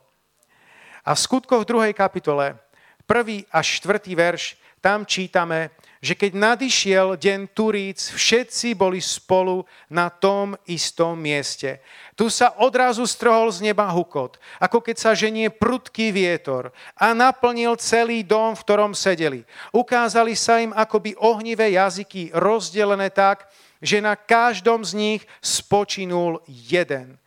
[1.02, 1.98] A v skutkoch 2.
[1.98, 2.62] kapitole,
[3.10, 3.50] 1.
[3.50, 4.06] až 4.
[4.14, 4.54] verš,
[4.86, 11.78] tam čítame, že keď nadišiel deň Turíc, všetci boli spolu na tom istom mieste.
[12.18, 17.78] Tu sa odrazu strhol z neba hukot, ako keď sa ženie prudký vietor a naplnil
[17.78, 19.46] celý dom, v ktorom sedeli.
[19.70, 23.46] Ukázali sa im akoby ohnivé jazyky rozdelené tak,
[23.78, 27.22] že na každom z nich spočinul jeden.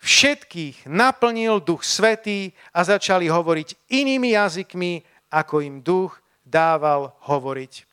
[0.00, 7.89] Všetkých naplnil duch svetý a začali hovoriť inými jazykmi, ako im duch dával hovoriť.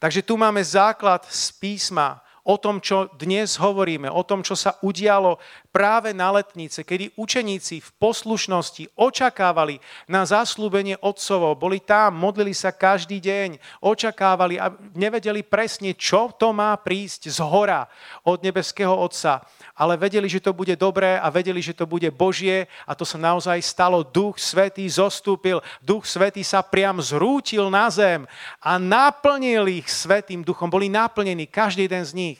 [0.00, 4.80] Takže tu máme základ z písma o tom, čo dnes hovoríme, o tom, čo sa
[4.80, 5.36] udialo
[5.70, 9.78] práve na letnice, kedy učeníci v poslušnosti očakávali
[10.10, 16.50] na zaslúbenie otcovo, boli tam, modlili sa každý deň, očakávali a nevedeli presne, čo to
[16.50, 17.86] má prísť z hora
[18.26, 19.46] od nebeského Otca
[19.80, 23.16] ale vedeli, že to bude dobré a vedeli, že to bude Božie a to sa
[23.16, 24.04] naozaj stalo.
[24.04, 28.28] Duch Svetý zostúpil, Duch Svetý sa priam zrútil na zem
[28.60, 30.68] a naplnil ich Svetým duchom.
[30.68, 32.38] Boli naplnení, každý jeden z nich.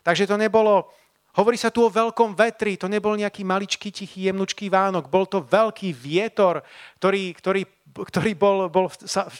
[0.00, 0.88] Takže to nebolo,
[1.36, 5.44] hovorí sa tu o veľkom vetri, to nebol nejaký maličký, tichý, jemnučký Vánok, bol to
[5.44, 6.62] veľký vietor,
[6.98, 8.86] ktorý, ktorý ktorý bol, bol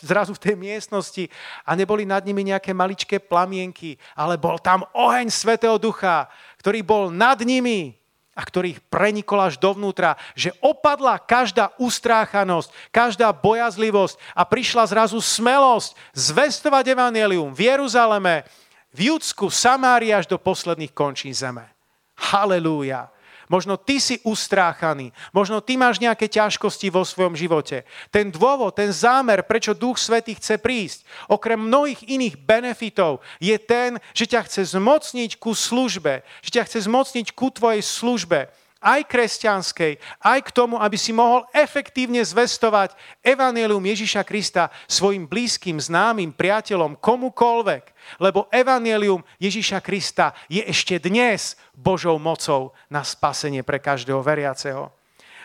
[0.03, 1.31] zrazu v tej miestnosti.
[1.63, 6.27] A neboli nad nimi nejaké maličké plamienky, ale bol tam oheň Svetého Ducha,
[6.59, 7.95] ktorý bol nad nimi
[8.35, 15.19] a ktorý ich prenikol až dovnútra, že opadla každá ustráchanosť, každá bojazlivosť a prišla zrazu
[15.19, 18.47] smelosť zvestovať evanelium v Jeruzaleme,
[18.91, 21.80] v Judsku, Samári až do posledných končín zeme.
[22.21, 23.09] Halelúja.
[23.51, 27.83] Možno ty si ustráchaný, možno ty máš nejaké ťažkosti vo svojom živote.
[28.15, 33.99] Ten dôvod, ten zámer, prečo Duch Svetý chce prísť, okrem mnohých iných benefitov, je ten,
[34.15, 40.01] že ťa chce zmocniť ku službe, že ťa chce zmocniť ku tvojej službe aj kresťanskej,
[40.25, 46.97] aj k tomu, aby si mohol efektívne zvestovať Evangelium Ježiša Krista svojim blízkym, známym, priateľom,
[46.97, 47.93] komukolvek.
[48.17, 54.89] Lebo Evangelium Ježiša Krista je ešte dnes Božou mocou na spasenie pre každého veriaceho.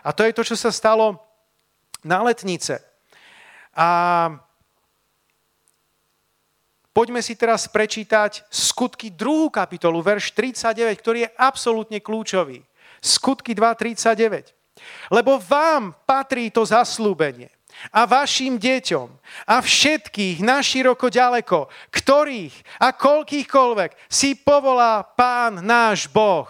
[0.02, 1.20] A to je to, čo sa stalo
[2.08, 2.80] na letnice.
[3.76, 3.90] A
[6.96, 12.64] poďme si teraz prečítať skutky druhú kapitolu, verš 39, ktorý je absolútne kľúčový.
[13.06, 14.50] Skutky 2.39.
[15.14, 17.54] Lebo vám patrí to zaslúbenie
[17.92, 19.08] a vašim deťom
[19.46, 26.48] a všetkých naširoko ďaleko, ktorých a koľkýchkoľvek si povolá Pán náš Boh.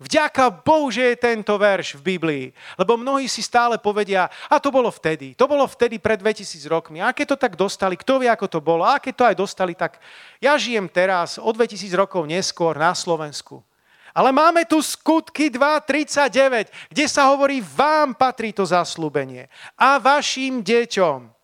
[0.00, 2.46] Vďaka Bohu, že je tento verš v Biblii.
[2.80, 7.04] Lebo mnohí si stále povedia, a to bolo vtedy, to bolo vtedy pred 2000 rokmi.
[7.04, 8.88] A keď to tak dostali, kto vie, ako to bolo.
[8.88, 10.00] A keď to aj dostali, tak
[10.40, 13.60] ja žijem teraz, o 2000 rokov neskôr na Slovensku.
[14.14, 19.46] Ale máme tu skutky 2.39, kde sa hovorí, vám patrí to zaslúbenie
[19.78, 21.39] a vašim deťom.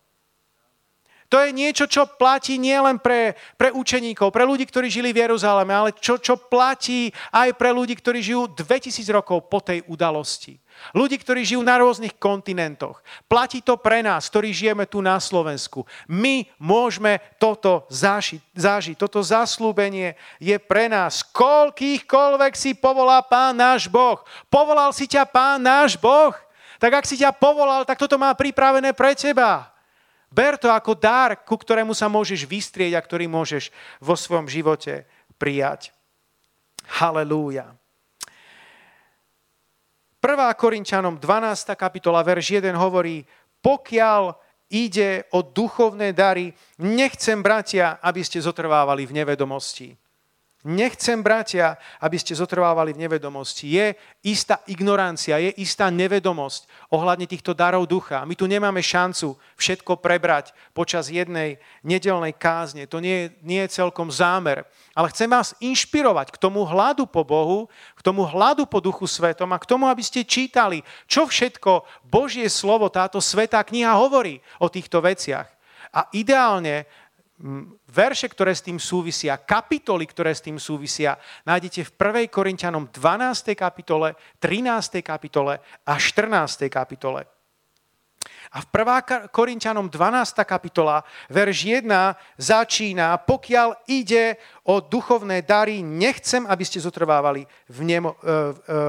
[1.27, 5.75] To je niečo, čo platí nielen pre, pre učeníkov, pre ľudí, ktorí žili v Jeruzaleme,
[5.75, 10.55] ale čo, čo platí aj pre ľudí, ktorí žijú 2000 rokov po tej udalosti.
[10.95, 13.03] Ľudí, ktorí žijú na rôznych kontinentoch.
[13.27, 15.83] Platí to pre nás, ktorí žijeme tu na Slovensku.
[16.07, 18.39] My môžeme toto zažiť.
[18.55, 18.95] zažiť.
[18.95, 21.25] Toto zaslúbenie je pre nás.
[21.33, 24.21] Koľkýchkoľvek si povolá Pán náš Boh.
[24.47, 26.31] Povolal si ťa Pán náš Boh?
[26.77, 29.76] Tak ak si ťa povolal, tak toto má pripravené pre teba.
[30.27, 33.71] Ber to ako dar, ku ktorému sa môžeš vystrieť a ktorý môžeš
[34.03, 35.07] vo svojom živote
[35.39, 35.95] prijať.
[36.99, 37.71] Halelúja.
[40.17, 40.59] 1.
[40.59, 41.77] Korinčanom 12.
[41.79, 43.23] kapitola, verš 1 hovorí,
[43.63, 44.35] pokiaľ
[44.67, 46.51] ide o duchovné dary,
[46.83, 49.95] nechcem, bratia, aby ste zotrvávali v nevedomosti.
[50.67, 53.71] Nechcem, bratia, aby ste zotrvávali v nevedomosti.
[53.71, 53.95] Je
[54.27, 58.27] istá ignorancia, je istá nevedomosť ohľadne týchto darov ducha.
[58.27, 61.55] My tu nemáme šancu všetko prebrať počas jednej
[61.87, 62.83] nedelnej kázne.
[62.91, 64.67] To nie, nie je celkom zámer.
[64.91, 69.47] Ale chcem vás inšpirovať k tomu hladu po Bohu, k tomu hladu po Duchu Svetom
[69.55, 74.67] a k tomu, aby ste čítali, čo všetko Božie slovo, táto svetá kniha hovorí o
[74.67, 75.47] týchto veciach.
[75.95, 76.83] A ideálne
[77.85, 81.91] verše, ktoré s tým súvisia, kapitoly, ktoré s tým súvisia, nájdete v
[82.25, 82.33] 1.
[82.33, 83.53] Korintianom 12.
[83.53, 85.05] kapitole, 13.
[85.05, 86.65] kapitole a 14.
[86.65, 87.29] kapitole.
[88.51, 89.29] A v 1.
[89.29, 90.41] Korintianom 12.
[90.49, 91.85] kapitola, verš 1
[92.41, 98.33] začína, pokiaľ ide o duchovné dary, nechcem, aby ste zotrvávali v, nemo, e, e,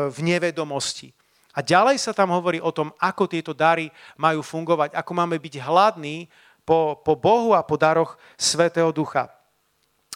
[0.08, 1.12] v nevedomosti.
[1.58, 5.54] A ďalej sa tam hovorí o tom, ako tieto dary majú fungovať, ako máme byť
[5.58, 6.30] hladní
[6.68, 9.32] po, po Bohu a po daroch Svetého Ducha.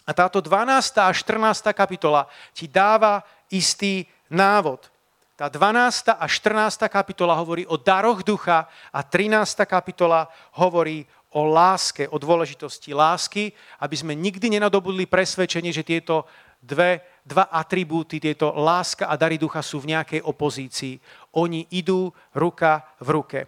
[0.04, 1.00] A táto 12.
[1.00, 1.72] a 14.
[1.72, 4.92] kapitola ti dáva istý návod.
[5.32, 6.12] Tá 12.
[6.12, 6.92] a 14.
[6.92, 9.64] kapitola hovorí o daroch ducha a 13.
[9.64, 10.28] kapitola
[10.60, 16.28] hovorí o láske, o dôležitosti lásky, aby sme nikdy nenadobudli presvedčenie, že tieto
[16.60, 21.00] dve, dva atribúty, tieto láska a dary ducha sú v nejakej opozícii.
[21.40, 23.40] Oni idú ruka v ruke.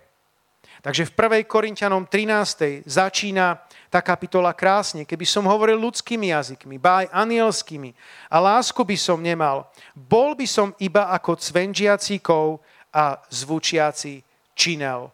[0.85, 1.49] Takže v 1.
[1.49, 2.85] Korintianom 13.
[2.85, 3.57] začína
[3.89, 5.09] tá kapitola krásne.
[5.09, 7.97] Keby som hovoril ľudskými jazykmi, ba aj anielskými
[8.29, 9.65] a lásku by som nemal,
[9.97, 12.61] bol by som iba ako cvenžiací kov
[12.93, 14.21] a zvučiaci
[14.53, 15.09] činel.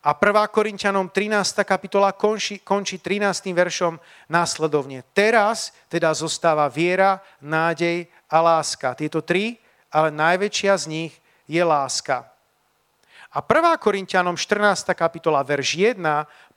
[0.00, 0.56] A 1.
[0.56, 1.68] Korintianom 13.
[1.68, 3.52] kapitola končí, končí 13.
[3.52, 4.00] veršom
[4.32, 5.04] následovne.
[5.12, 8.96] Teraz teda zostáva viera, nádej a láska.
[8.96, 9.60] Tieto tri,
[9.92, 11.12] ale najväčšia z nich
[11.44, 12.37] je láska.
[13.38, 13.78] A 1.
[13.78, 14.98] Korintianom 14.
[14.98, 16.02] kapitola, verš 1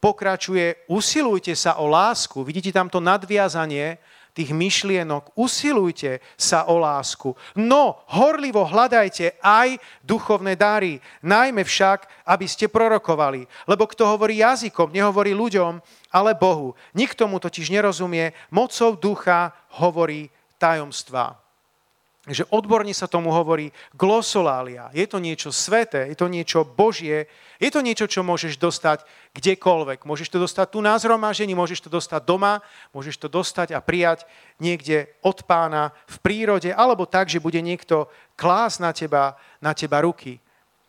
[0.01, 2.41] pokračuje, usilujte sa o lásku.
[2.41, 4.01] Vidíte tam to nadviazanie,
[4.34, 7.38] tých myšlienok, usilujte sa o lásku.
[7.53, 13.45] No, horlivo hľadajte aj duchovné dary, najmä však, aby ste prorokovali.
[13.69, 15.77] Lebo kto hovorí jazykom, nehovorí ľuďom,
[16.09, 16.73] ale Bohu.
[16.97, 21.41] Nikto mu totiž nerozumie, mocou ducha hovorí tajomstvá
[22.32, 24.88] že odborne sa tomu hovorí glosolália.
[24.95, 27.27] Je to niečo sveté, je to niečo božie,
[27.59, 29.03] je to niečo, čo môžeš dostať
[29.36, 30.07] kdekoľvek.
[30.07, 32.63] Môžeš to dostať tu na zhromažení, môžeš to dostať doma,
[32.95, 34.25] môžeš to dostať a prijať
[34.57, 38.07] niekde od pána v prírode, alebo tak, že bude niekto
[38.39, 40.39] klás na teba, na teba ruky.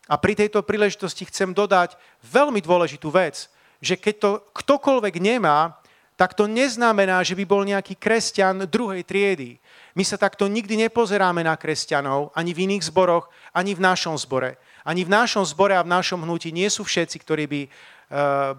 [0.06, 3.50] A pri tejto príležitosti chcem dodať veľmi dôležitú vec,
[3.82, 5.81] že keď to ktokoľvek nemá,
[6.22, 9.58] tak to neznamená, že by bol nejaký kresťan druhej triedy
[9.92, 14.56] my sa takto nikdy nepozeráme na kresťanov, ani v iných zboroch, ani v našom zbore.
[14.82, 18.56] Ani v našom zbore a v našom hnutí nie sú všetci, ktorí by uh,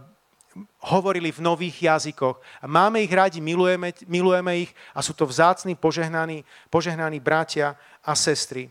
[0.93, 2.37] hovorili v nových jazykoch.
[2.69, 7.73] Máme ich radi, milujeme, milujeme ich a sú to vzácni, požehnaní, požehnaní bratia
[8.05, 8.69] a sestry.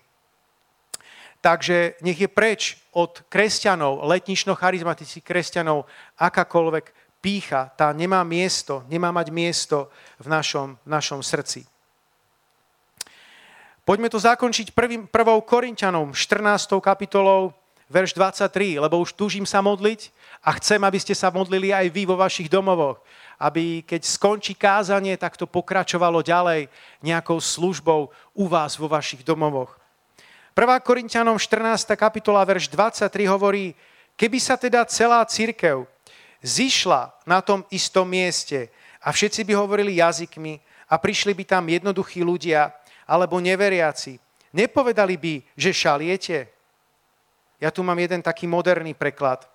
[1.42, 9.30] Takže nech je preč od kresťanov, letnično-charizmatických kresťanov, akákoľvek pícha, tá nemá miesto, nemá mať
[9.30, 9.86] miesto
[10.18, 11.62] v našom, v našom srdci.
[13.86, 16.78] Poďme to zakončiť prvým, prvou Korintianom, 14.
[16.82, 17.54] kapitolou,
[17.86, 20.10] verš 23, lebo už túžim sa modliť
[20.42, 22.98] a chcem, aby ste sa modlili aj vy vo vašich domovoch.
[23.36, 26.72] Aby keď skončí kázanie, tak to pokračovalo ďalej
[27.04, 29.76] nejakou službou u vás vo vašich domovoch.
[30.56, 30.80] 1.
[30.80, 31.92] Korintianom 14.
[31.96, 33.76] kapitola, verš 23 hovorí,
[34.16, 35.84] keby sa teda celá církev
[36.42, 38.68] zišla na tom istom mieste
[39.02, 40.58] a všetci by hovorili jazykmi
[40.90, 42.74] a prišli by tam jednoduchí ľudia,
[43.06, 44.18] alebo neveriaci,
[44.52, 46.50] nepovedali by, že šaliete?
[47.62, 49.46] Ja tu mám jeden taký moderný preklad.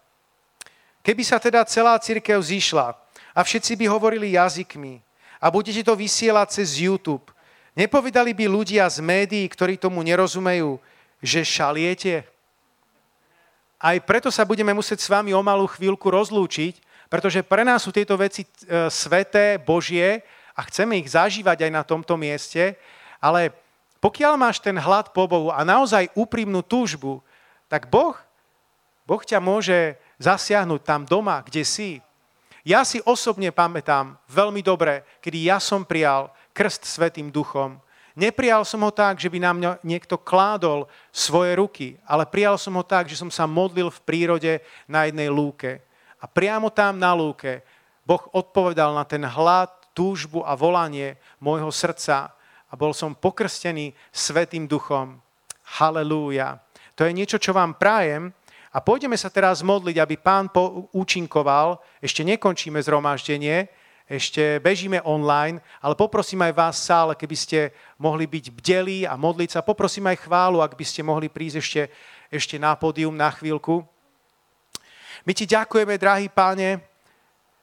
[1.03, 2.95] Keby sa teda celá církev zišla
[3.35, 4.99] a všetci by hovorili jazykmi
[5.39, 7.31] a budete to vysielať cez YouTube,
[7.77, 10.79] nepovedali by ľudia z médií, ktorí tomu nerozumejú,
[11.23, 12.27] že šaliete?
[13.77, 17.93] Aj preto sa budeme musieť s vami o malú chvíľku rozlúčiť, pretože pre nás sú
[17.93, 18.49] tieto veci e,
[18.89, 20.25] sveté, božie
[20.57, 22.73] a chceme ich zažívať aj na tomto mieste,
[23.21, 23.53] ale
[24.01, 27.21] pokiaľ máš ten hlad po Bohu a naozaj úprimnú túžbu,
[27.69, 28.17] tak Boh,
[29.05, 32.01] boh ťa môže zasiahnuť tam doma, kde si.
[32.67, 37.79] Ja si osobne pamätám veľmi dobre, kedy ja som prijal krst Svetým duchom.
[38.17, 42.73] Neprijal som ho tak, že by na mňa niekto kládol svoje ruky, ale prijal som
[42.73, 44.53] ho tak, že som sa modlil v prírode
[44.89, 45.85] na jednej lúke.
[46.17, 47.61] A priamo tam na lúke
[48.07, 52.31] Boh odpovedal na ten hlad, túžbu a volanie môjho srdca
[52.71, 55.19] a bol som pokrstený Svetým duchom.
[55.77, 56.63] Halelúja.
[56.95, 58.31] To je niečo, čo vám prajem
[58.71, 60.47] a pôjdeme sa teraz modliť, aby pán
[60.95, 61.83] účinkoval.
[61.99, 63.67] Ešte nekončíme zhromaždenie,
[64.07, 67.59] ešte bežíme online, ale poprosím aj vás sále, keby ste
[67.99, 69.67] mohli byť bdelí a modliť sa.
[69.67, 71.81] Poprosím aj chválu, ak by ste mohli prísť ešte,
[72.31, 73.83] ešte na pódium na chvíľku.
[75.27, 76.79] My ti ďakujeme, drahý páne,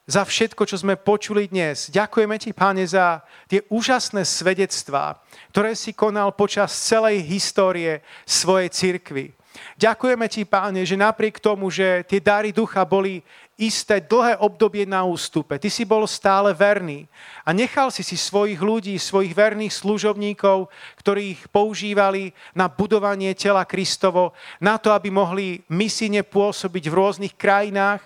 [0.04, 1.88] za všetko, čo sme počuli dnes.
[1.88, 5.16] Ďakujeme ti, Páne, za tie úžasné svedectvá,
[5.48, 9.32] ktoré si konal počas celej histórie svojej cirkvy.
[9.78, 13.22] Ďakujeme ti, Páne, že napriek tomu, že tie dary ducha boli
[13.54, 17.06] isté dlhé obdobie na ústupe, ty si bol stále verný
[17.46, 20.66] a nechal si si svojich ľudí, svojich verných služobníkov,
[20.98, 28.02] ktorých používali na budovanie tela Kristovo, na to, aby mohli misíne pôsobiť v rôznych krajinách,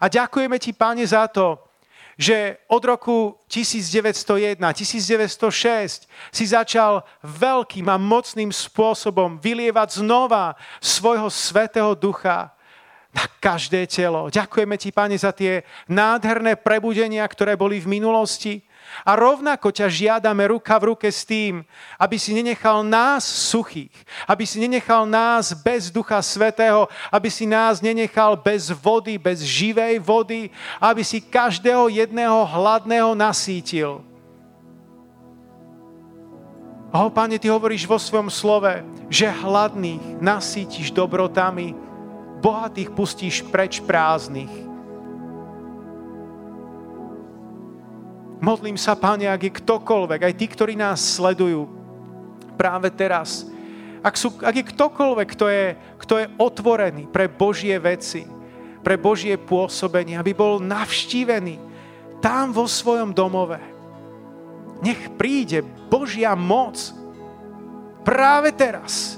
[0.00, 1.60] a ďakujeme ti, Pane, za to,
[2.14, 11.94] že od roku 1901, 1906 si začal veľkým a mocným spôsobom vylievať znova svojho svetého
[11.98, 12.54] ducha
[13.14, 14.26] na každé telo.
[14.26, 18.66] Ďakujeme ti, Pane, za tie nádherné prebudenia, ktoré boli v minulosti.
[19.02, 21.66] A rovnako ťa žiadame ruka v ruke s tým,
[21.98, 23.90] aby si nenechal nás suchých,
[24.30, 29.98] aby si nenechal nás bez Ducha Svetého, aby si nás nenechal bez vody, bez živej
[29.98, 34.06] vody, aby si každého jedného hladného nasítil.
[36.94, 41.74] O, Pane, Ty hovoríš vo svojom slove, že hladných nasítiš dobrotami,
[42.38, 44.73] bohatých pustíš preč prázdnych.
[48.44, 51.64] Modlím sa, Pane, ak je ktokoľvek, aj tí, ktorí nás sledujú
[52.60, 53.48] práve teraz,
[54.04, 55.64] ak, sú, ak je ktokoľvek, kto je,
[56.04, 58.28] kto je otvorený pre Božie veci,
[58.84, 61.56] pre Božie pôsobenie, aby bol navštívený
[62.20, 63.56] tam vo svojom domove.
[64.84, 66.76] Nech príde Božia moc
[68.04, 69.16] práve teraz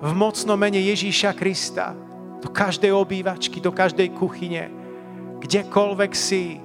[0.00, 1.92] v mocnom mene Ježíša Krista
[2.40, 4.72] do každej obývačky, do každej kuchyne,
[5.44, 6.64] kdekoľvek si,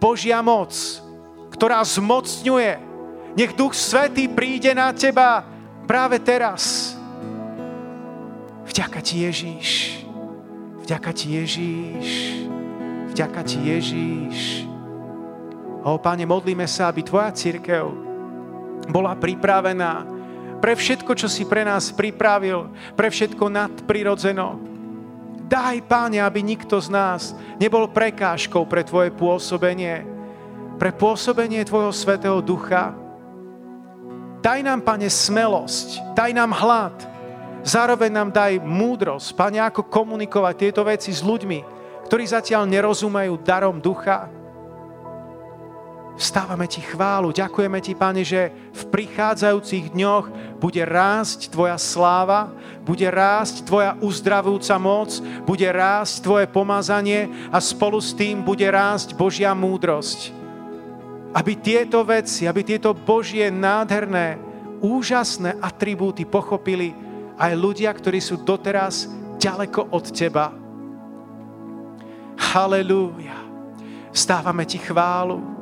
[0.00, 0.72] Božia moc,
[1.54, 2.72] ktorá zmocňuje.
[3.34, 5.42] Nech Duch Svetý príde na teba
[5.86, 6.94] práve teraz.
[8.64, 10.02] Vďaka ti Ježíš.
[10.86, 12.08] Vďaka ti Ježíš.
[13.14, 14.66] Vďaka ti Ježíš.
[15.84, 17.84] O, Pane, modlíme sa, aby Tvoja církev
[18.88, 20.04] bola pripravená
[20.58, 24.73] pre všetko, čo si pre nás pripravil, pre všetko nadprirodzeno
[25.54, 27.30] Daj, Páne, aby nikto z nás
[27.62, 30.02] nebol prekážkou pre Tvoje pôsobenie,
[30.82, 32.90] pre pôsobenie Tvojho Svetého Ducha.
[34.42, 36.98] Daj nám, Pane, smelosť, daj nám hlad,
[37.62, 41.62] zároveň nám daj múdrosť, Pane, ako komunikovať tieto veci s ľuďmi,
[42.10, 44.26] ktorí zatiaľ nerozumejú darom ducha.
[46.14, 50.30] Vstávame Ti chválu, ďakujeme Ti, Pane, že v prichádzajúcich dňoch
[50.62, 52.54] bude rásť Tvoja sláva,
[52.86, 55.10] bude rásť Tvoja uzdravujúca moc,
[55.42, 60.30] bude rásť Tvoje pomazanie a spolu s tým bude rásť Božia múdrosť.
[61.34, 64.38] Aby tieto veci, aby tieto Božie nádherné,
[64.78, 66.94] úžasné atribúty pochopili
[67.34, 69.10] aj ľudia, ktorí sú doteraz
[69.42, 70.54] ďaleko od Teba.
[72.38, 73.34] Halelúja.
[74.14, 75.53] Vstávame Ti chválu.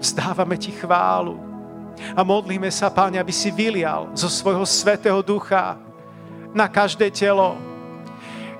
[0.00, 1.38] Vzdávame Ti chválu
[2.14, 5.76] a modlíme sa, Páne, aby si vylial zo svojho svetého ducha
[6.54, 7.58] na každé telo.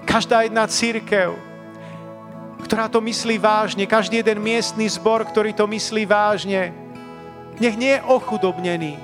[0.05, 1.37] Každá jedna církev,
[2.65, 6.75] ktorá to myslí vážne, každý jeden miestný zbor, ktorý to myslí vážne,
[7.59, 8.95] nech nie je ochudobnený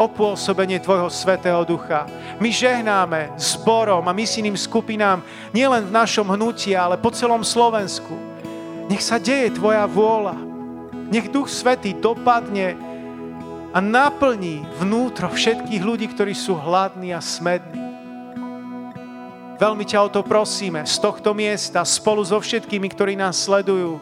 [0.00, 2.08] o pôsobenie Tvojho Svetého Ducha.
[2.40, 5.20] My žehnáme zborom a misijným skupinám
[5.52, 8.16] nielen v našom hnutí, ale po celom Slovensku.
[8.88, 10.49] Nech sa deje Tvoja vôľa.
[11.10, 12.78] Nech Duch Svetý dopadne
[13.74, 17.82] a naplní vnútro všetkých ľudí, ktorí sú hladní a smední.
[19.60, 24.00] Veľmi ťa o to prosíme z tohto miesta spolu so všetkými, ktorí nás sledujú.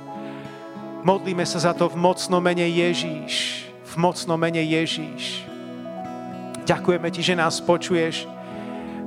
[1.02, 3.66] Modlíme sa za to v mocnom mene Ježíš.
[3.88, 5.42] V mocnom mene Ježíš.
[6.62, 8.28] Ďakujeme ti, že nás počuješ.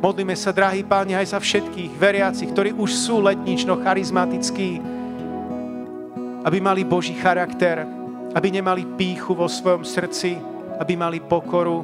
[0.02, 4.82] Modlíme sa, drahý páni, aj za všetkých veriacich, ktorí už sú letnično charizmatickí,
[6.42, 7.86] aby mali Boží charakter,
[8.34, 10.40] aby nemali píchu vo svojom srdci,
[10.80, 11.84] aby mali pokoru,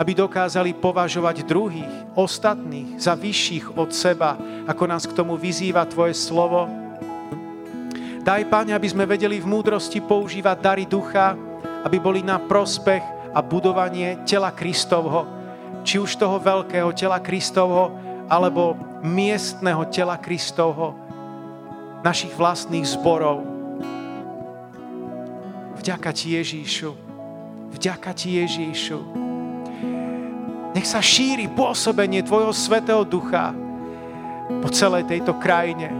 [0.00, 6.16] aby dokázali považovať druhých, ostatných za vyšších od seba, ako nás k tomu vyzýva Tvoje
[6.16, 6.64] slovo.
[8.24, 11.36] Daj, Pane, aby sme vedeli v múdrosti používať dary ducha,
[11.84, 13.04] aby boli na prospech
[13.36, 15.28] a budovanie tela Kristovho,
[15.84, 17.92] či už toho veľkého tela Kristovho,
[18.28, 21.09] alebo miestného tela Kristovho,
[22.00, 23.44] našich vlastných zborov.
[25.80, 26.92] Vďaka Ti Ježíšu.
[27.72, 29.00] Vďaka Ti Ježíšu.
[30.70, 33.50] Nech sa šíri pôsobenie Tvojho Svetého Ducha
[34.60, 35.90] po celej tejto krajine.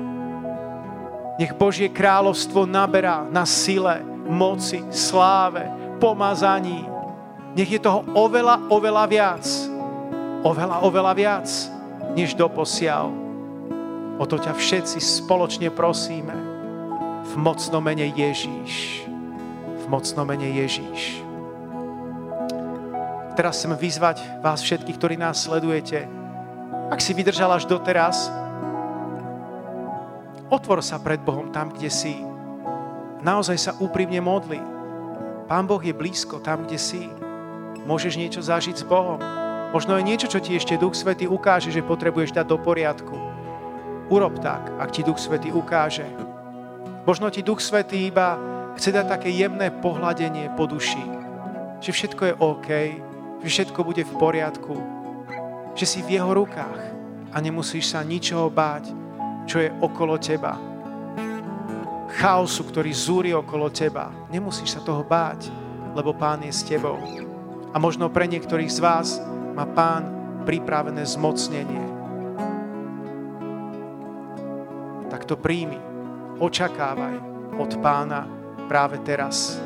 [1.41, 5.65] Nech Božie kráľovstvo naberá na sile, moci, sláve,
[5.99, 6.85] pomazaní.
[7.57, 9.45] Nech je toho oveľa, oveľa viac.
[10.45, 11.49] Oveľa, oveľa viac,
[12.15, 13.30] než doposiaľ.
[14.21, 16.37] O to ťa všetci spoločne prosíme.
[17.25, 19.09] V mocnom mene Ježíš.
[19.81, 21.25] V mocnom mene Ježíš.
[23.33, 26.05] Teraz chcem vyzvať vás všetkých, ktorí nás sledujete.
[26.93, 28.29] Ak si vydržal až doteraz,
[30.53, 32.21] otvor sa pred Bohom tam, kde si.
[33.25, 34.61] Naozaj sa úprimne modli.
[35.49, 37.09] Pán Boh je blízko tam, kde si.
[37.89, 39.17] Môžeš niečo zažiť s Bohom.
[39.73, 43.30] Možno je niečo, čo ti ešte Duch Svety ukáže, že potrebuješ dať do poriadku.
[44.11, 46.03] Urob tak, ak ti Duch Svety ukáže.
[47.07, 48.35] Možno ti Duch Svetý iba
[48.75, 51.03] chce dať také jemné pohľadenie po duši.
[51.79, 52.69] Že všetko je OK,
[53.41, 54.75] že všetko bude v poriadku,
[55.79, 56.81] že si v jeho rukách
[57.31, 58.91] a nemusíš sa ničoho báť,
[59.47, 60.59] čo je okolo teba.
[62.19, 64.11] Chaosu, ktorý zúri okolo teba.
[64.29, 65.49] Nemusíš sa toho báť,
[65.95, 66.99] lebo Pán je s tebou.
[67.71, 69.23] A možno pre niektorých z vás
[69.55, 70.11] má Pán
[70.43, 71.90] pripravené zmocnenie.
[75.11, 75.77] Tak to príjmi.
[76.39, 77.17] Očakávaj
[77.59, 78.25] od Pána
[78.71, 79.59] práve teraz.